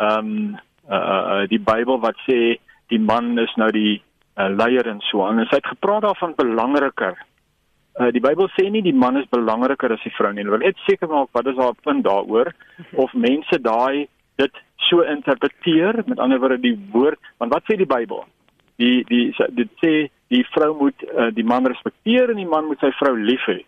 [0.00, 0.58] ehm um,
[0.90, 2.58] uh, uh, die Bybel wat sê
[2.90, 4.02] die man is nou die
[4.40, 5.42] uh, leier en so aan.
[5.48, 7.18] Sy het gepraat daarvan belangriker.
[7.98, 10.44] Uh, die Bybel sê nie die man is belangriker as die vrou nie.
[10.44, 12.52] Hulle wil net seker maak wat is haar punt daaroor
[13.04, 14.06] of mense daai
[14.40, 18.24] dit so interpreteer, met ander woorde die woord, want wat sê die Bybel?
[18.80, 19.26] Die die
[19.58, 19.92] dit sê
[20.32, 23.60] die vrou moet uh, die man respekteer en die man moet sy vrou lief hê.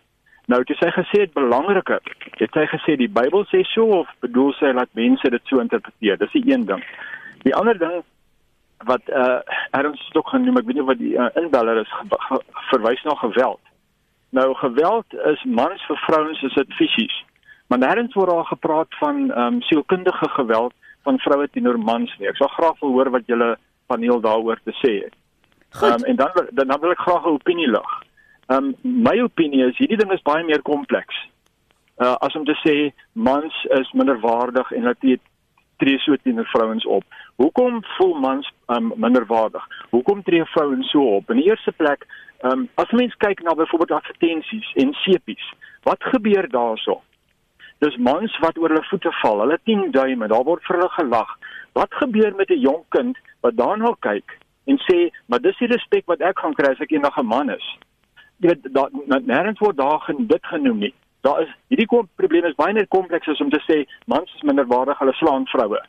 [0.51, 2.01] Nou het sy gesê dit belangriker.
[2.39, 6.17] Het sy gesê die Bybel sê so of bedoel sy dat mense dit so interpreteer?
[6.19, 6.81] Dis die een ding.
[7.45, 8.01] Die ander ding
[8.85, 9.39] wat uh
[9.71, 12.39] Adams ook genoem, ek weet nie wat die uh, inbeller is ge, ge,
[12.71, 13.61] verwys na geweld.
[14.29, 17.17] Nou geweld is mans vir vrouens is dit fisies.
[17.67, 22.27] Maar nêrens word daar gepraat van ehm um, sielkundige geweld van vroue teenoor mans nie.
[22.27, 23.57] Ek sal graag wil hoor wat julle
[23.91, 25.15] paneel daaroor te sê het.
[25.81, 27.93] Ehm um, en dan dan, dan wil ek graag 'n opinie lig.
[28.47, 31.15] Ehm um, my opinie is hierdie ding is baie meer kompleks.
[31.97, 32.75] Uh as om te sê
[33.11, 35.21] mans is minderwaardig en dat dit
[35.77, 37.03] tree so teenoor vrouens op.
[37.35, 39.63] Hoekom voel mans um, minderwaardig?
[39.89, 41.29] Hoekom tree vrouens so op?
[41.29, 42.05] In die eerste plek,
[42.41, 45.47] um, as mens kyk na byvoorbeeld advertensies en sepies,
[45.83, 47.01] wat gebeur daarso?
[47.83, 49.41] Dis mans wat oor hulle voete val.
[49.43, 51.33] Hulle 10 duime, daar word vir hulle gelag.
[51.73, 56.05] Wat gebeur met 'n jong kind wat daarna kyk en sê, "Maar dis die respek
[56.05, 57.77] wat ek gaan kry as ek eendag 'n man is."
[58.39, 58.89] Jy weet, daar
[59.21, 60.93] nêrens word daar gen, dit genoem nie
[61.23, 61.87] daar is hierdie
[62.19, 65.79] probleem is baie meer kompleks as om te sê mans is minderwaardig, hulle slaan vroue.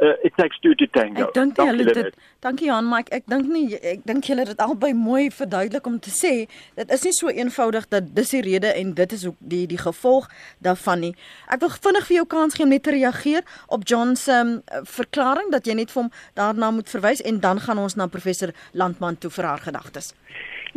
[0.00, 1.24] Uh, it takes two to tango.
[1.26, 2.18] Ek dink jy het dit.
[2.44, 5.88] Dankie Jan, maar ek, ek dink nie ek dink julle het dit albei mooi verduidelik
[5.90, 6.30] om te sê
[6.78, 9.80] dit is nie so eenvoudig dat dis die rede en dit is ook die die
[9.80, 10.28] gevolg
[10.62, 11.10] daarvan nie.
[11.50, 13.42] Ek wil vinnig vir jou kans gee om net te reageer
[13.74, 14.54] op John se um,
[14.86, 18.54] verklaring dat jy net vir hom daarna moet verwys en dan gaan ons na professor
[18.78, 20.14] Landman toe vir haar gedagtes.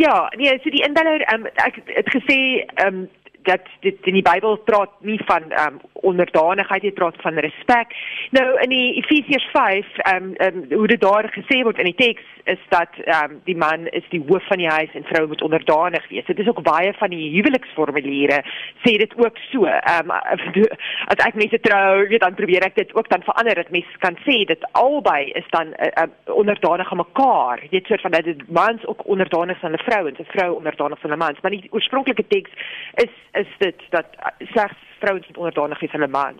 [0.01, 3.05] Ja, nee, so die inbeller um, ek het gesê um,
[3.43, 7.95] dat dit in die Bybel praat nie van um, onderdanigheid, jy praat van respek.
[8.35, 11.99] Nou in die Efesiërs 5, ehm um, um, hoe dit daar gesê word in die
[11.99, 15.27] teks is dat ehm um, die man is die hoof van die huis en vrou
[15.27, 16.25] moet onderdanig wees.
[16.25, 18.41] Dit is ook baie van die huweliksformuliere
[18.85, 19.65] sê dit ook so.
[19.65, 20.65] Ehm um,
[21.11, 24.17] as ek mense trou, weet dan probeer ek dit ook dan verander dat mense kan
[24.25, 27.63] sê dit albei is dan uh, onderdanig aan mekaar.
[27.63, 30.55] Jy weet soort van dat dit mans ook onderdanig aan 'n vrou en 'n vrou
[30.55, 31.35] onderdanig aan 'n man.
[31.41, 32.51] Maar die oorspronklike teks
[32.93, 34.05] is is dit dat
[34.39, 36.35] slegs vrouens moet onderdanig wees aan 'n man.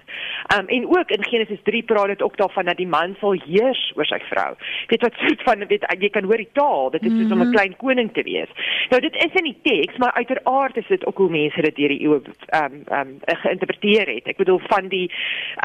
[0.55, 3.91] Um en ook in Genesis 3 praat dit ook daarvan dat die man sal heers
[3.95, 4.55] oor sy vrou.
[4.87, 7.41] Weet wat soort van weet jy kan hoor die taal, dit is soos mm -hmm.
[7.41, 7.55] om 'n mhm.
[7.55, 8.49] klein koning te wees.
[8.89, 11.87] Nou dit is in die teks, maar uiteraard is dit ook hoe mense dit deur
[11.87, 12.21] die eeue
[12.61, 14.27] um um geïnterpreteer het.
[14.27, 15.11] Ek bedoel van die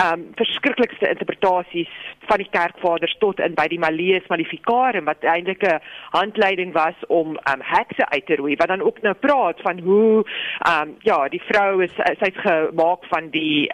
[0.05, 1.93] um verskriklikste interpretasies
[2.27, 5.81] van die kerkvaders tot in by die Malleus Maleficarum wat eintlik 'n
[6.11, 10.25] handleiding was om um hekse uit te roei, wat dan ook nou praat van hoe
[10.69, 13.67] um ja, die vrou is sy's gemaak maak van die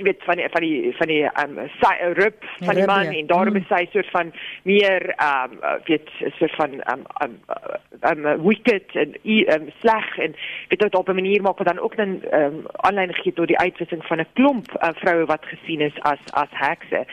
[0.00, 3.28] jy weet van die van die van die um sy rib van die man en
[3.28, 4.32] daarom is sy soort van
[4.68, 7.34] meer um weet soort van um um,
[8.10, 9.14] um wicked en
[9.56, 10.36] um, sleg en
[10.72, 13.58] weet dit op 'n manier maak wat dan ook dan um aanleiding gee tot die
[13.58, 17.04] uitwissing van 'n klomp uh, vroue wat gesien is as as hekse.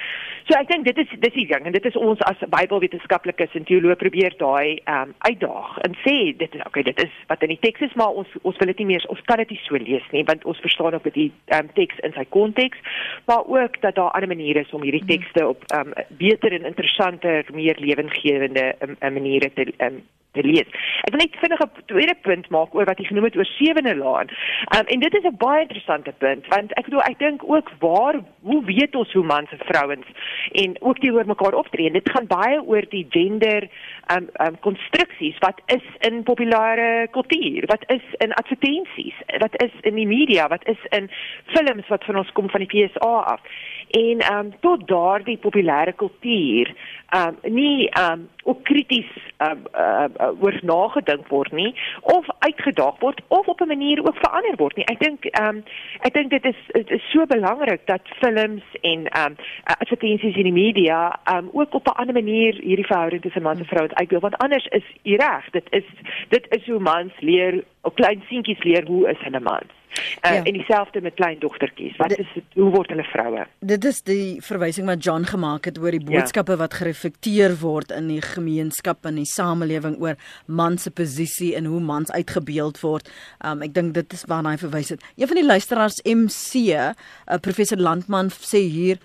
[0.48, 3.68] So ek dink dit is dis die ding en dit is ons as Bybelwetenskaplikes en
[3.68, 7.62] teoloë probeer daai um uitdaag en sê dit is okay dit is wat in die
[7.64, 10.06] teks is maar ons ons wil dit nie meer ons kan dit nie so lees
[10.14, 12.78] nie want ons verstaan ook die um teks in sy konteks teks,
[13.26, 15.12] maar ook dat daar ander maniere is om hierdie mhm.
[15.12, 20.70] tekste op um, beter en interessanter, meer lewensgewende um, maniere te um, te lees.
[21.06, 23.96] Ek wil net vinnig 'n tweede punt maak oor wat jy genoem het oor sewende
[23.96, 24.28] laan.
[24.76, 28.16] Um, en dit is 'n baie interessante punt want ek bedoel ek dink ook waar
[28.42, 30.08] hoe weet ons hoe mans en vrouens
[30.52, 31.92] en ook teenoor mekaar optree.
[31.92, 33.70] Dit gaan baie oor die gender
[34.16, 39.96] um um konstruksies wat is in populêre kultuur, wat is in advertensies, wat is in
[39.96, 41.10] die media, wat is in
[41.46, 43.42] films wat van ons kom van die FSA af.
[43.90, 46.74] En um tot daardie populêre kultuur
[47.16, 53.22] um nie um ook krities um uh, uh, oor nagedink word nie of uitgedaag word
[53.28, 54.86] of op 'n manier ook verander word nie.
[54.86, 55.64] Ek dink um
[56.02, 60.60] ek dink dit is dit is so belangrik dat films en um advertensies in die
[60.64, 64.38] media um ook op 'n ander manier hierdie verhouding tussen man en vrou uitbeeld want
[64.38, 65.86] anders is u reg, dit is
[66.30, 69.66] dit is hoe mans leer, of klein seentjies leer hoe is 'n man.
[69.98, 70.44] Uh, ja.
[70.44, 71.96] en dieselfde met kleindogtertjies.
[71.98, 73.46] Wat is dit hoe word hulle vroue?
[73.60, 76.10] Dit is die verwysing wat John gemaak het oor die ja.
[76.12, 76.62] boodskappe ja.
[76.62, 81.82] wat gereflekteer word in die gemeenskap en die samelewing oor man se posisie en hoe
[81.82, 83.10] mans uitgebeeld word.
[83.46, 85.06] Um, ek dink dit is waarna hy verwys het.
[85.16, 89.02] Een van die luisteraars MC, uh, professor Landman sê hier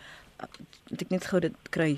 [0.93, 1.93] moet ek net gou dit kry.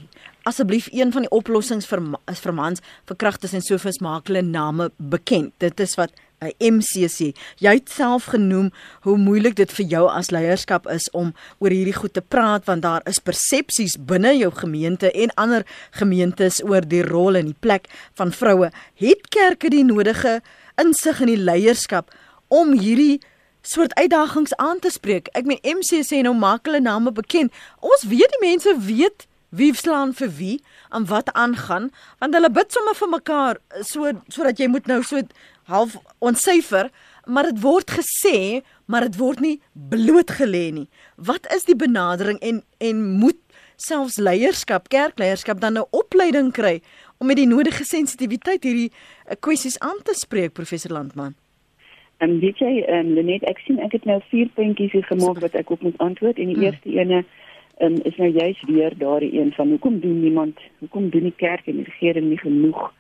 [0.47, 4.91] Asseblief een van die oplossings vir is vir mans verkragters en sofis maak hulle name
[4.99, 5.55] bekend.
[5.59, 7.35] Dit is wat 'n MCC.
[7.57, 11.97] Jy het self genoem hoe moeilik dit vir jou as leierskap is om oor hierdie
[11.97, 17.03] goed te praat want daar is persepsies binne jou gemeente en ander gemeentes oor die
[17.03, 18.71] rol en die plek van vroue.
[18.95, 20.41] Het kerke die nodige
[20.77, 22.11] insig in die leierskap
[22.49, 23.21] om hierdie
[23.63, 25.29] soort uitdagings aan te spreek.
[25.33, 27.53] Ek meen MC sê nou hulle name bekend.
[27.81, 30.57] Ons weet die mense weet wie slaan vir wie
[30.91, 35.23] en wat aangaan want hulle bid sommer vir mekaar so sodat jy moet nou so
[35.65, 36.91] half onsyfer
[37.27, 40.89] maar dit word gesê maar dit word nie blootgelê nie.
[41.17, 43.41] Wat is die benadering en en moet
[43.77, 46.81] selfs leierskap, kerkleierskap dan 'n opleiding kry
[47.19, 48.93] om met die nodige sensitiwiteit hierdie
[49.27, 51.35] eh, kwessies aan te spreek professor Landman?
[52.19, 55.41] En um, weet jy, um, Lenet, ek sien ek het nou vier puntjies hier gemaak
[55.41, 56.65] wat ek op moet antwoord en die hmm.
[56.65, 57.25] eerste ene
[57.81, 61.67] um, is nou juist weer daardie een van hoekom doen niemand, hoekom doen die kerk
[61.67, 62.93] en die regering nie genoeg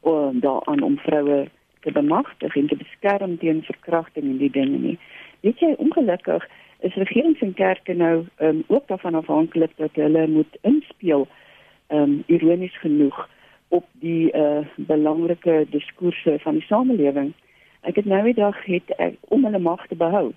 [0.00, 1.48] om daaraan om vroue
[1.82, 4.98] te bemagtig en te beskerm teen verkrachting en die dinge nie.
[5.40, 6.46] Weet jy, ongelukkig
[6.86, 11.28] is regerings en kerke nou um, ook daarvan afhanklik dat hulle moet inspeel
[11.88, 13.28] um ironies genoeg
[13.68, 17.32] op die uh, belangrike diskoerse van die samelewing.
[17.80, 20.30] Ek het nou die dag het ek om hulle mag te behou.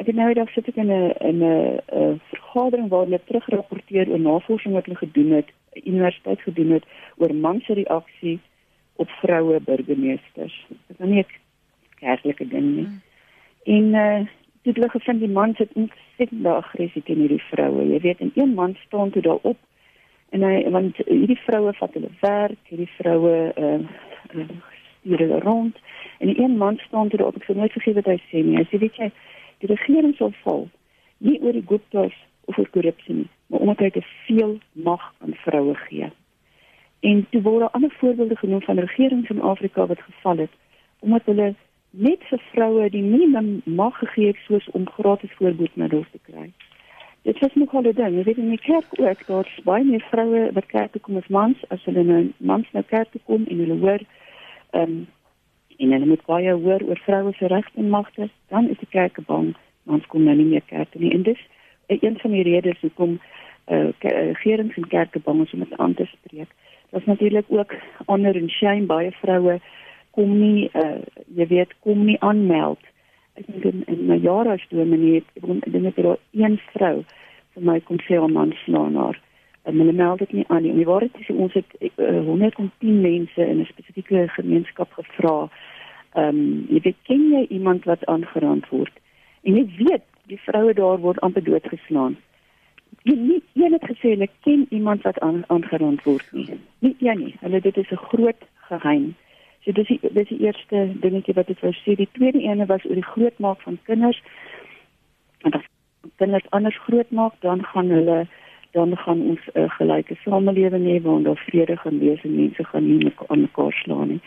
[0.00, 4.08] Ek het nou die dag sit ek in 'n in 'n vergadering waar hulle terugrapporteer
[4.10, 5.48] oor navorsing wat hulle gedoen het,
[5.84, 6.84] universiteit gedoen het
[7.16, 8.40] oor man se reaksie
[9.00, 10.56] op vroue burgemeesters.
[10.68, 11.26] Dit is nou nie 'n
[12.00, 12.84] kerklike ding nie.
[12.84, 13.02] Hmm.
[13.64, 14.26] En uh
[14.62, 17.86] dit lê gevind die man sit ontsettend aggressief teen hierdie vroue.
[17.92, 19.56] Jy weet, en een man staan toe daarop
[20.30, 23.80] en hy want hierdie vroue vat hulle werk, hierdie vroue uh,
[24.34, 24.48] uh
[25.00, 25.80] stuur hulle rond
[26.20, 28.58] En die een man staan toe op, ek sou nooit vergeet wat hy sê nie.
[28.58, 29.06] Hy sê weet jy,
[29.64, 30.66] die regering sal val
[31.24, 34.58] nie oor die Guptas of oor korrupsie nie, maar omdat hy te veel
[34.88, 36.10] mag aan vroue gee.
[37.00, 40.50] En toe word daar ander voorbeelde genoem van regerings in Afrika wat geval het
[41.00, 41.54] omdat hulle
[41.90, 46.50] net vir vroue die minimum mag gegee het soos om gratis voorboedmiddels te kry.
[47.22, 50.04] Dit was nog al 'n ding, jy weet in die kerk ook, daar's baie meer
[50.10, 53.44] vroue wat kerk toe kom as mans as hulle nou mans nou kerk toe kom
[53.46, 54.00] en hulle hoor
[54.70, 55.06] ehm um,
[55.76, 59.18] en hulle moet baie hoor oor vroue se regte en magte, dan is die kerk
[59.26, 61.12] bang mans kom nou nie meer kerk toe nie.
[61.12, 61.40] En dis
[61.86, 63.20] een van die redes hoekom
[63.64, 66.48] eh uh, regerings en kerke bang is om dit aan te spreek.
[66.90, 67.74] Daar's natuurlik ook
[68.06, 69.60] onder en shame baie vroue
[70.10, 70.98] kom nie uh
[71.34, 72.82] jy weet kom nie aanmeld.
[73.38, 75.64] Ek dink in, in my jare as dominee ek dink
[75.94, 76.96] dit is een vrou
[77.54, 79.20] vir my kom sê om man slaan haar.
[79.62, 80.70] En hulle meld dit nie aan nie.
[80.70, 85.48] En die waarheid is ons het uh, 110 mense in 'n spesifieke gemeenskap gevra.
[86.14, 88.92] Ehm um, jy weet ken jy iemand wat aangerand word?
[89.42, 92.16] En jy weet die vroue daar word amper doodgeslaan.
[93.02, 96.58] Jy nie een het gesê hulle ken iemand wat aangerand word nie.
[96.78, 97.34] Nie een nie.
[97.40, 99.14] Hulle dit is 'n groot geheim.
[99.64, 101.96] So dis die dis die eerste dingetjie wat ek wou sê.
[101.96, 104.22] Die tweede ene was oor die grootmaak van kinders.
[105.38, 105.64] En as
[106.16, 108.26] kinders anders grootmaak, dan gaan hulle
[108.70, 112.64] dan gaan ons 'n uh, gelyke samelewing hê waar daar vrede gaan wees en mense
[112.64, 114.20] gaan nie aan mekaar slaan nie.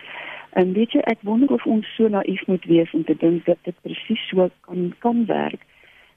[0.49, 3.57] En weet jy, ek wonder of ons so naïef moet wees om te dink dat
[3.61, 5.61] dit presies so kan kan werk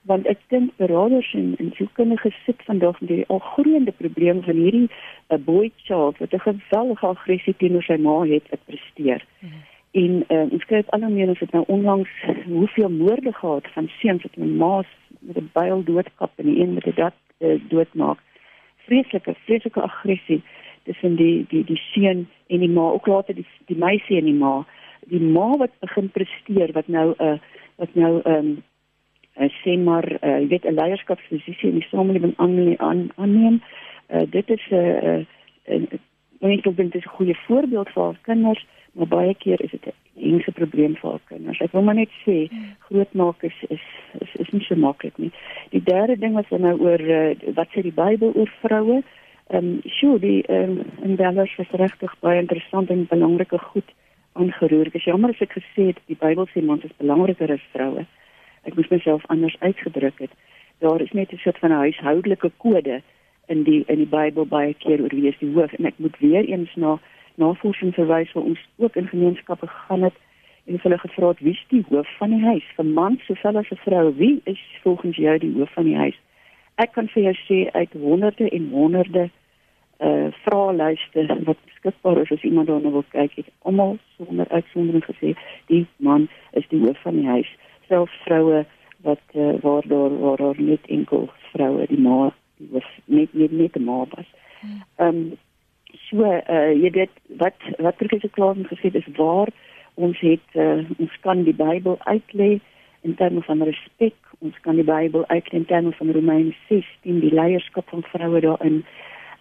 [0.07, 4.89] want ek dink beraders en en sielkundiges sit vandag met die algroeiende probleem van hierdie
[4.89, 9.25] 'n uh, boy child wat 'n geweldige aggressie teenoor sy ma het wat presteer.
[9.41, 9.51] Mm.
[10.03, 12.11] En uh, ons kyk al hoe meer as dit nou onlangs
[12.45, 16.75] hoeveel moorde gehad van seuns wat hulle ma's met 'n byl doodkap en die een
[16.75, 18.19] met 'n dat uh, doodmaak.
[18.87, 20.43] Vreeslike vreeslike aggressie
[20.85, 24.41] tussen die die die seun en die ma, ook later die die meisie en die
[24.45, 24.67] ma.
[25.07, 27.39] Die ma wat begin presteer wat nou 'n uh,
[27.77, 28.63] wat nou 'n um,
[29.41, 33.61] uh, sê maar uh, jy weet 'n leierskapsposisie in die samelewing aanneem aan, aanneem.
[34.09, 35.21] Uh, dit is 'n uh,
[35.69, 35.83] uh,
[36.41, 39.71] uh, ek dink dit is 'n goeie voorbeeld vir ons kinders, maar baie keer is
[39.71, 41.61] dit 'n enige probleem vir ons kinders.
[41.61, 43.85] Ek wil maar net sê grootmaak is is
[44.21, 45.33] is, is nie so maklik nie.
[45.71, 49.03] Die derde ding wat nou oor uh, wat sê die Bybel oor vroue?
[49.47, 53.91] Ehm um, sure die ehm um, dan is regtig baie interessant en belangrike goed
[54.33, 54.87] aangeroer.
[54.87, 58.07] Ek is jammer as ek gesê het die Bybel sê mans is belangriker as vroue
[58.67, 60.31] ek moes myself anders uitgedruk het.
[60.79, 63.03] Daar is net 'n soort van 'n huishoudelike kode
[63.47, 66.19] in die in die Bybel baie keer oor wie is die hoof en ek moet
[66.19, 66.99] weer eens na
[67.35, 70.15] navorsing verwys waar ons ook in gemeenskappe gegaan het
[70.67, 72.65] en hulle gevra het wie is die hoof van die huis?
[72.77, 76.19] Vir man sowel as 'n vrou, wie is volgens jou die hoof van die huis?
[76.75, 79.31] Ek kan vir jou sê uit honderde en honderde
[80.01, 85.37] uh vraelyste wat beskikbaar is as iemand daarna wil kyk, het almal sonder uitsondering gesê
[85.67, 87.57] die man is die hoof van die huis
[87.89, 88.65] self vroue
[89.07, 93.53] wat uh, waar daar waar daar net enkel vroue die ma die was net net
[93.53, 94.31] net die ma was.
[94.97, 95.39] Ehm um,
[96.09, 99.49] so uh, jy weet wat wat professor Klaas gesê het is waar
[99.95, 102.59] ons het uh, ons kan die Bybel uitlê
[103.01, 107.35] in terme van respek ons kan die Bybel uitlê in terme van Romeine 16 die
[107.35, 108.83] leierskap van vroue daarin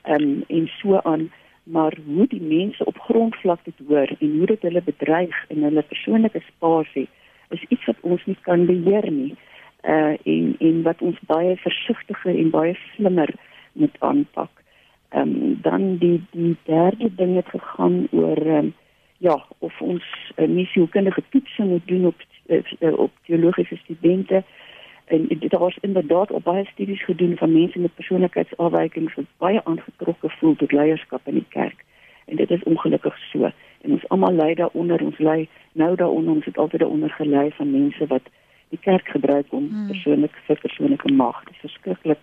[0.03, 1.31] ehm um, en so aan
[1.65, 5.81] maar hoe die mense op grondvlak dit hoor en hoe dit hulle bedreig in hulle
[5.81, 7.07] persoonlike spasie
[7.49, 9.35] is iets wat ons nie kan beheer nie.
[9.83, 13.33] Uh en en wat ons baie versigtiger en baie slimmer
[13.73, 14.63] moet aanpak.
[15.09, 18.73] Ehm um, dan die die derde ding het gegaan oor um,
[19.17, 20.03] ja, of ons
[20.35, 22.15] uh, misiekundige toetsing moet doen op
[22.45, 24.43] uh, op teologiese studente
[25.05, 30.29] en dit was inderdaad op baie studies gedoen van mense met persoonlikheidsafwykings wat baie aangetrokke
[30.29, 31.85] voel tot leierskap in die kerk.
[32.25, 33.51] En dit is ongelukkig so
[33.85, 37.71] en ons almal lei daaronder ons lei nou daaronder ons het altyd daaronder gelei van
[37.71, 38.31] mense wat
[38.69, 39.87] die kerk gebruik om hmm.
[39.87, 41.43] persoonlik vir persoonlike mag.
[41.49, 42.21] Dis verskriklik.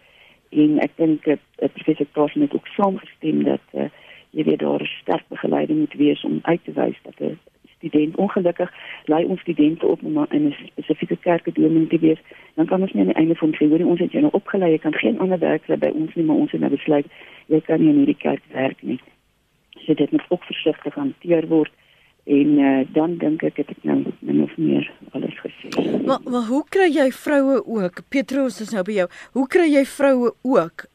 [0.50, 3.88] En ek dink dat uh, professor Klaas het ook saamgestem dat uh,
[4.36, 7.38] jy weet daar sterk begeleiding moet wees om uit te wys dat 'n
[7.76, 8.70] student ongelukkig
[9.04, 12.20] lei ons studente op om in 'n spesifieke kerk te wees.
[12.54, 14.78] Dan kan ons nie aan die einde van sy ons het jou nou opgelei jy
[14.78, 17.06] kan geen ander werk by ons nie maar ons het nou besluit
[17.46, 19.00] jy kan nie in hierdie kerk werk nie
[19.86, 21.72] so dit moet ook versigtig hanteer word
[22.24, 25.72] en uh, dan dink ek het ek nou min of meer alles gesê.
[26.06, 28.04] Maar maar hoe kry jy vroue ook?
[28.14, 29.08] Petrus is nou by jou.
[29.38, 30.86] Hoe kry jy vroue ook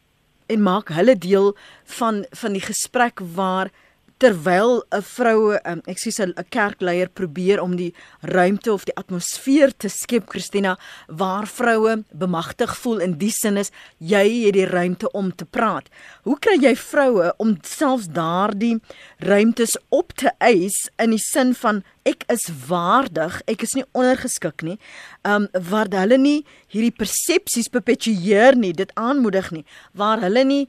[0.47, 1.51] en maak hulle deel
[1.99, 3.73] van van die gesprek waar
[4.18, 9.72] terwyl 'n vroue um, ek sê 'n kerkleier probeer om die ruimte of die atmosfeer
[9.78, 15.11] te skep Christina waar vroue bemagtig voel in die sin is jy het die ruimte
[15.11, 15.89] om te praat.
[16.24, 18.82] Hoe kry jy vroue om selfs daardie
[19.20, 24.63] ruimtes op te eis in die sin van ek is waardig, ek is nie ondergeskik
[24.63, 24.80] nie.
[25.24, 30.68] Um waar hulle nie hierdie persepsies perpetueer nie, dit aanmoedig nie, waar hulle nie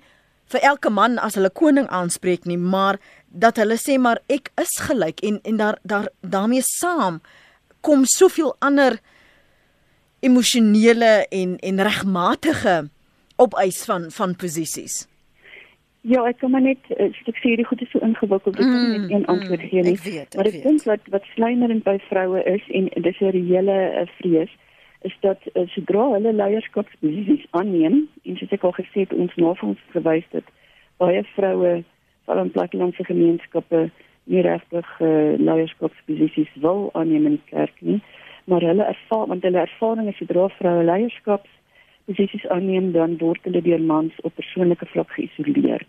[0.53, 4.79] vir elke man as hulle koning aanspreek nie, maar dat hulle sê maar ek is
[4.89, 7.21] gelyk en en daar daar daarmee saam
[7.81, 8.99] kom soveel ander
[10.21, 12.89] emosionele en en regmatige
[13.37, 15.07] opeis van van posisies.
[16.09, 18.87] Ja, ek kan maar net uh, ek sê hierdie goed is so ingewikkeld, ek kan
[18.95, 19.97] net een antwoord gee nie.
[19.99, 23.79] Ek weet, maar ek dink wat wat slymerend by vroue is en dis 'n reële
[24.03, 24.55] uh, vrees
[25.07, 29.77] is dat uh, sodra hulle leierskapsposisies aanneem en soos ek al gesê het ons navorsing
[29.95, 30.49] gewys het
[30.99, 31.83] baie vroue
[32.27, 33.89] veral in plattelandse gemeenskappe
[34.29, 38.01] nie regtig uh, leierskapsposisies wil aanneem in die kerk nie
[38.49, 43.83] maar hulle ervaar want hulle ervaring is sodra vroue leierskapsposisies aanneem dan word hulle deur
[43.91, 45.85] mans op persoonlike vlak geïsoleer.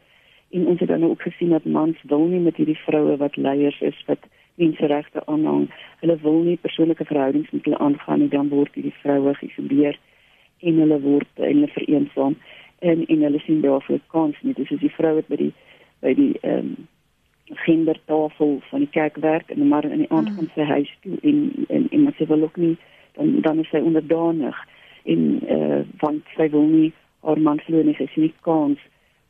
[0.56, 3.80] En ons het dan ook gesien dat mans wil nie met hierdie vroue wat leiers
[3.92, 4.28] is wat
[4.60, 5.68] menseregte aanhang
[6.02, 10.00] hulle wil nie persoonlike verhoudings met hulle aangaan nie dan word hierdie vroue geïsoleer
[10.60, 12.38] en hulle word en hulle vereensaam
[12.92, 14.56] en en hulle sien daarvoor kans nie.
[14.56, 15.52] Dis is die vroue by die
[16.06, 16.88] by die ehm um,
[17.66, 21.40] gendertafel van die kerk werk en maar in die aand gaan sy huis toe en
[21.68, 22.76] en en maar sy wil ook nie
[23.18, 24.60] dan dan is sy onderdanig
[25.14, 26.92] en eh uh, want sy wil nie
[27.26, 28.86] haar man verloor nie sy sien nie kans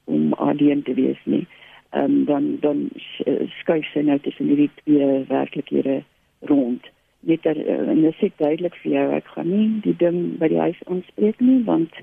[0.06, 1.46] om alleen te wees nie.
[1.46, 2.90] Ehm um, dan dan
[3.60, 6.02] skuif sy nou tussen hierdie twee werklikhede
[6.40, 6.86] rond.
[7.20, 10.52] Net er, uh, en dit sê duidelik vir jou ek gaan nie die ding by
[10.52, 11.96] die huis aanspreek nie want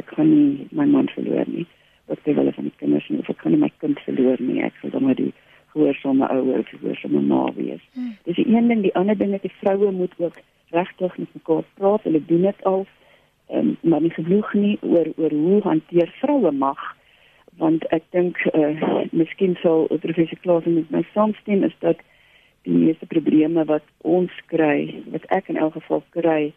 [0.00, 1.66] ek gaan nie my man verloor nie.
[2.10, 4.62] Wat jy wil van die kinders nie of ek kan nie my kind verloor nie.
[4.62, 5.32] Ek wil dan maar die
[5.72, 7.84] gehoorsame ouer of gehoorsame ma wees.
[7.96, 8.16] Hmm.
[8.28, 10.40] Dis die een ding, die ander ding is die vroue moet ook
[10.72, 12.04] regtig met mekaar praat.
[12.08, 12.84] Hulle doen dit al
[13.52, 16.80] um, maar nie genoeg nie oor oor hoe hanteer vroue mag
[17.58, 22.00] want ek dink uh, miskien sou professor Klaas met my saamstem is dat
[22.62, 26.52] die meeste probleme wat ons kry, wat ek in elk geval kry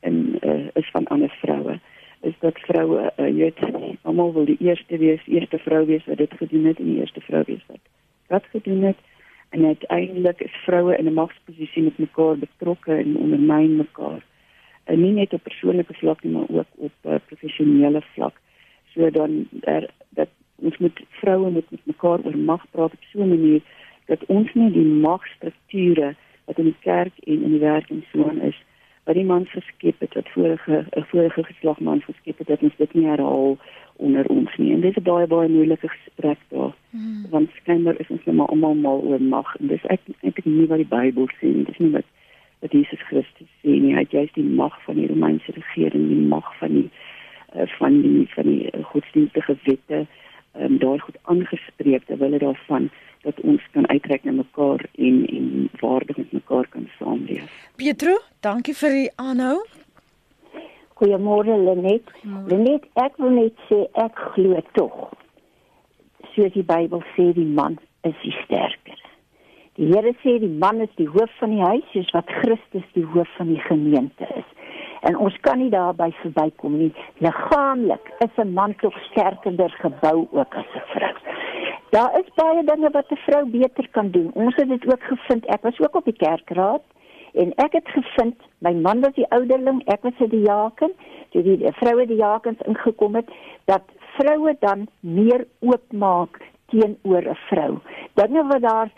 [0.00, 1.78] en uh, is van ander vroue
[2.26, 3.60] is dat vroue uh, jy weet
[4.02, 7.22] almal wil die eerste wees, eerste vrou wees wat dit gedoen het en die eerste
[7.26, 7.82] vrou wees wat
[8.28, 8.98] wat gedoen het
[9.56, 14.22] en uiteindelik is vroue in 'n magsposisie met mekaar betrokke en ondermyn mekaar.
[14.84, 18.40] En nie net op persoonlike vlak nie, maar ook op uh, professionele vlak.
[18.94, 23.22] So dan er, dat ons moet vroue moet met mekaar oor mag praat op so
[23.22, 23.60] 'n manier
[24.06, 26.14] dat ons nie die magstrukture
[26.44, 28.56] wat in die kerk en in die werk en so aan is
[29.08, 32.76] wat die man geskep het wat vorige 'n vorige geslag man geskep het dat ons
[32.76, 33.58] dit nie herhaal
[33.96, 34.72] onder ons nie.
[34.72, 36.74] En dit is baie baie moeilike gesprek daar.
[36.90, 37.26] Hmm.
[37.30, 40.66] Want skynbaar is ons net maar almal mal oor mag en dis ek ek nie
[40.66, 41.64] wat die Bybel sê nie.
[41.64, 42.08] Dis nie wat
[42.60, 43.94] wat Jesus Christus sê nie.
[43.94, 46.90] Hy het juist die mag van die Romeinse regering, die mag van die
[47.54, 50.06] uh, van die van die uh, godsdienstige wette
[50.58, 52.90] um, daar goed aangespreek terwyl hulle daarvan
[53.22, 57.50] dat ons kan uitreik na mekaar en en waardig met mekaar kan saamleef.
[57.76, 59.58] Pietro, dankie vir die aanhou.
[60.98, 62.10] Goeiemôre Lenet.
[62.46, 64.96] Lenet, ek wil net sê ek glo tog.
[66.34, 68.98] Soos die Bybel sê, die man is die sterker.
[69.78, 73.06] Die Here sê die man is die hoof van die huis, soos wat Christus die
[73.14, 74.48] hoof van die gemeente is.
[75.00, 76.92] En ons kan nie daarby verbykom nie.
[77.18, 81.14] Liggaamlik is 'n man tog sterker gebou ook as 'n vrou.
[81.90, 84.30] Daar is baie dinge wat 'n vrou beter kan doen.
[84.34, 85.46] Ons het dit ook gevind.
[85.46, 86.82] Ek was ook op die kerkraad
[87.32, 90.94] En ek het gevind, my man was die ouderling, ek was die diaken,
[91.34, 93.28] toe die, die vroue die diakens ingekom het,
[93.70, 93.84] dat
[94.16, 96.40] vroue dan meer oopmaak
[96.72, 97.78] teenoor 'n vrou.
[98.14, 98.90] Dinge wat daar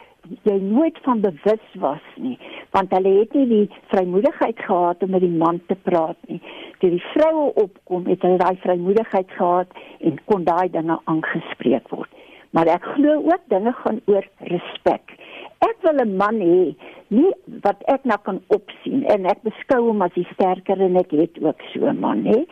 [0.43, 2.39] jy nooit van bewus was nie,
[2.71, 6.41] want hulle het nie die vrymoedigheid gehad om met die man te praat nie.
[6.79, 12.11] Toe die vroue opkom, het hulle daai vrymoedigheid gehad en kon daai dinge aangespreek word.
[12.51, 15.17] Maar ek glo ook dinge gaan oor respek.
[15.61, 16.75] Ek wil 'n man hê
[17.11, 17.31] nie
[17.65, 21.41] wat ek nou kan opsien en ek beskou hom as die sterker en ek het
[21.43, 22.45] ook so 'n man hè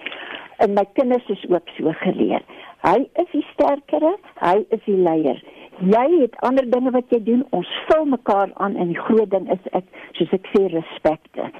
[0.59, 2.43] en my kinders is ook so geleer
[2.83, 4.13] hy is die sterkere
[4.43, 5.39] hy is die leier
[5.81, 7.47] jy het ander dinge wat jy doen.
[7.51, 9.85] Ons vul mekaar aan en die groot ding is ek
[10.19, 11.51] soos ek sê respekte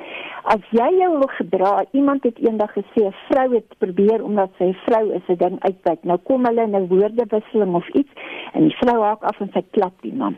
[0.49, 4.73] as jy jou wil gedra iemand het eendag gesê 'n vrou het probeer omdat sy
[4.87, 8.13] vrou is 'n ding uitkyk nou kom hulle in 'n woordewisseling of iets
[8.53, 10.37] en die vrou haak af en sy klap die man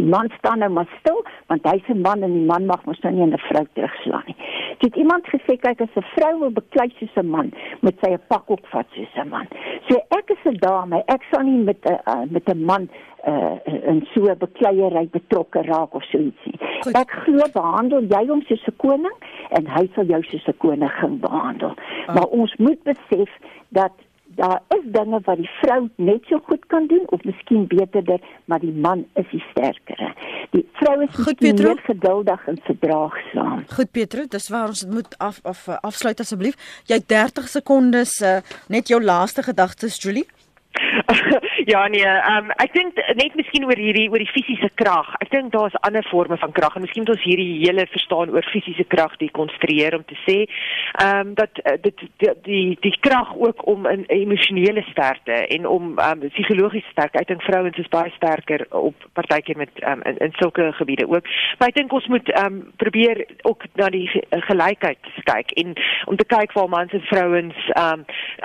[0.00, 1.20] Die man staan nou maar stil
[1.50, 4.36] want hy's 'n man en die man mag mos nou nie 'n vrou terugslaan nie.
[4.80, 8.10] Jy het iemand gesê kyk as 'n vrou wil beklei soos 'n man, moet sy
[8.12, 9.46] 'n pak opvat soos 'n man.
[9.88, 12.88] So ek is 'n dame, ek sal nie met 'n uh, met 'n man
[13.26, 13.56] uh,
[13.90, 16.56] in so 'n bekleierery betrokke raak of so ietsie.
[16.94, 19.18] Ek glo behandel jy hom soos 'n koning
[19.50, 21.74] en hy sal jou soos 'n koningin behandel.
[22.08, 22.14] Oh.
[22.14, 23.30] Maar ons moet besef
[23.68, 23.92] dat
[24.36, 28.60] daar is dinge wat die vrou net so goed kan doen of miskien beterder, maar
[28.60, 30.12] die man is die sterkere.
[30.50, 33.64] Die vrou is goed, meer geduldig en verdraagsaam.
[33.74, 36.82] Goed Petro, dis waar ons moet af af afsluit asseblief.
[36.86, 40.26] Jy 30 sekondes uh, net jou laaste gedagtes Julie.
[41.64, 45.08] Ja nee, um, ek dink net miskien oor hierdie oor die fisiese krag.
[45.20, 48.46] Ek dink daar's ander forme van krag en miskien moet ons hierdie hele verstaan oor
[48.48, 53.34] fisiese krag dekonstrueer om te sê ehm um, dat uh, dit die die, die krag
[53.36, 57.20] ook om 'n emosionele sterkte en om um, psigologiese sterkte.
[57.20, 61.28] Ek dink vrouens is baie sterker op partykeer met um, in, in sulke gebiede ook.
[61.58, 66.16] Maar ek dink ons moet ehm um, probeer ook na die gelykheid kyk en om
[66.16, 68.04] te kyk waar mans en vrouens ehm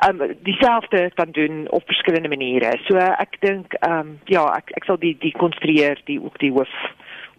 [0.09, 2.77] um, um, dieselfde kan doen op verskillende maniere.
[2.87, 6.51] So ek dink ehm um, ja, ek ek sal die die konstrueer die ook die
[6.51, 6.73] hoof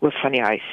[0.01, 0.69] hoof van die huis.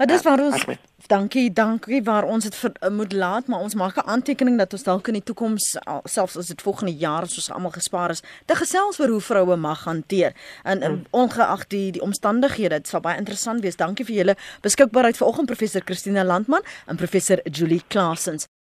[0.00, 0.64] Maar dis waar ons
[1.06, 5.08] dankie, dankie waar ons dit moet laat, maar ons maak 'n aantekening dat ons dalk
[5.08, 9.00] in die toekoms selfs as dit volgende jaar as ons almal gespaar is, te gesels
[9.00, 10.32] oor hoe vroue mag hanteer
[10.62, 11.04] en, en mm.
[11.10, 12.80] ongeag die die omstandighede.
[12.80, 13.76] Dit sal baie interessant wees.
[13.76, 18.50] Dankie vir julle beskikbaarheid vanoggend professor Christina Landman en professor Julie Klasens.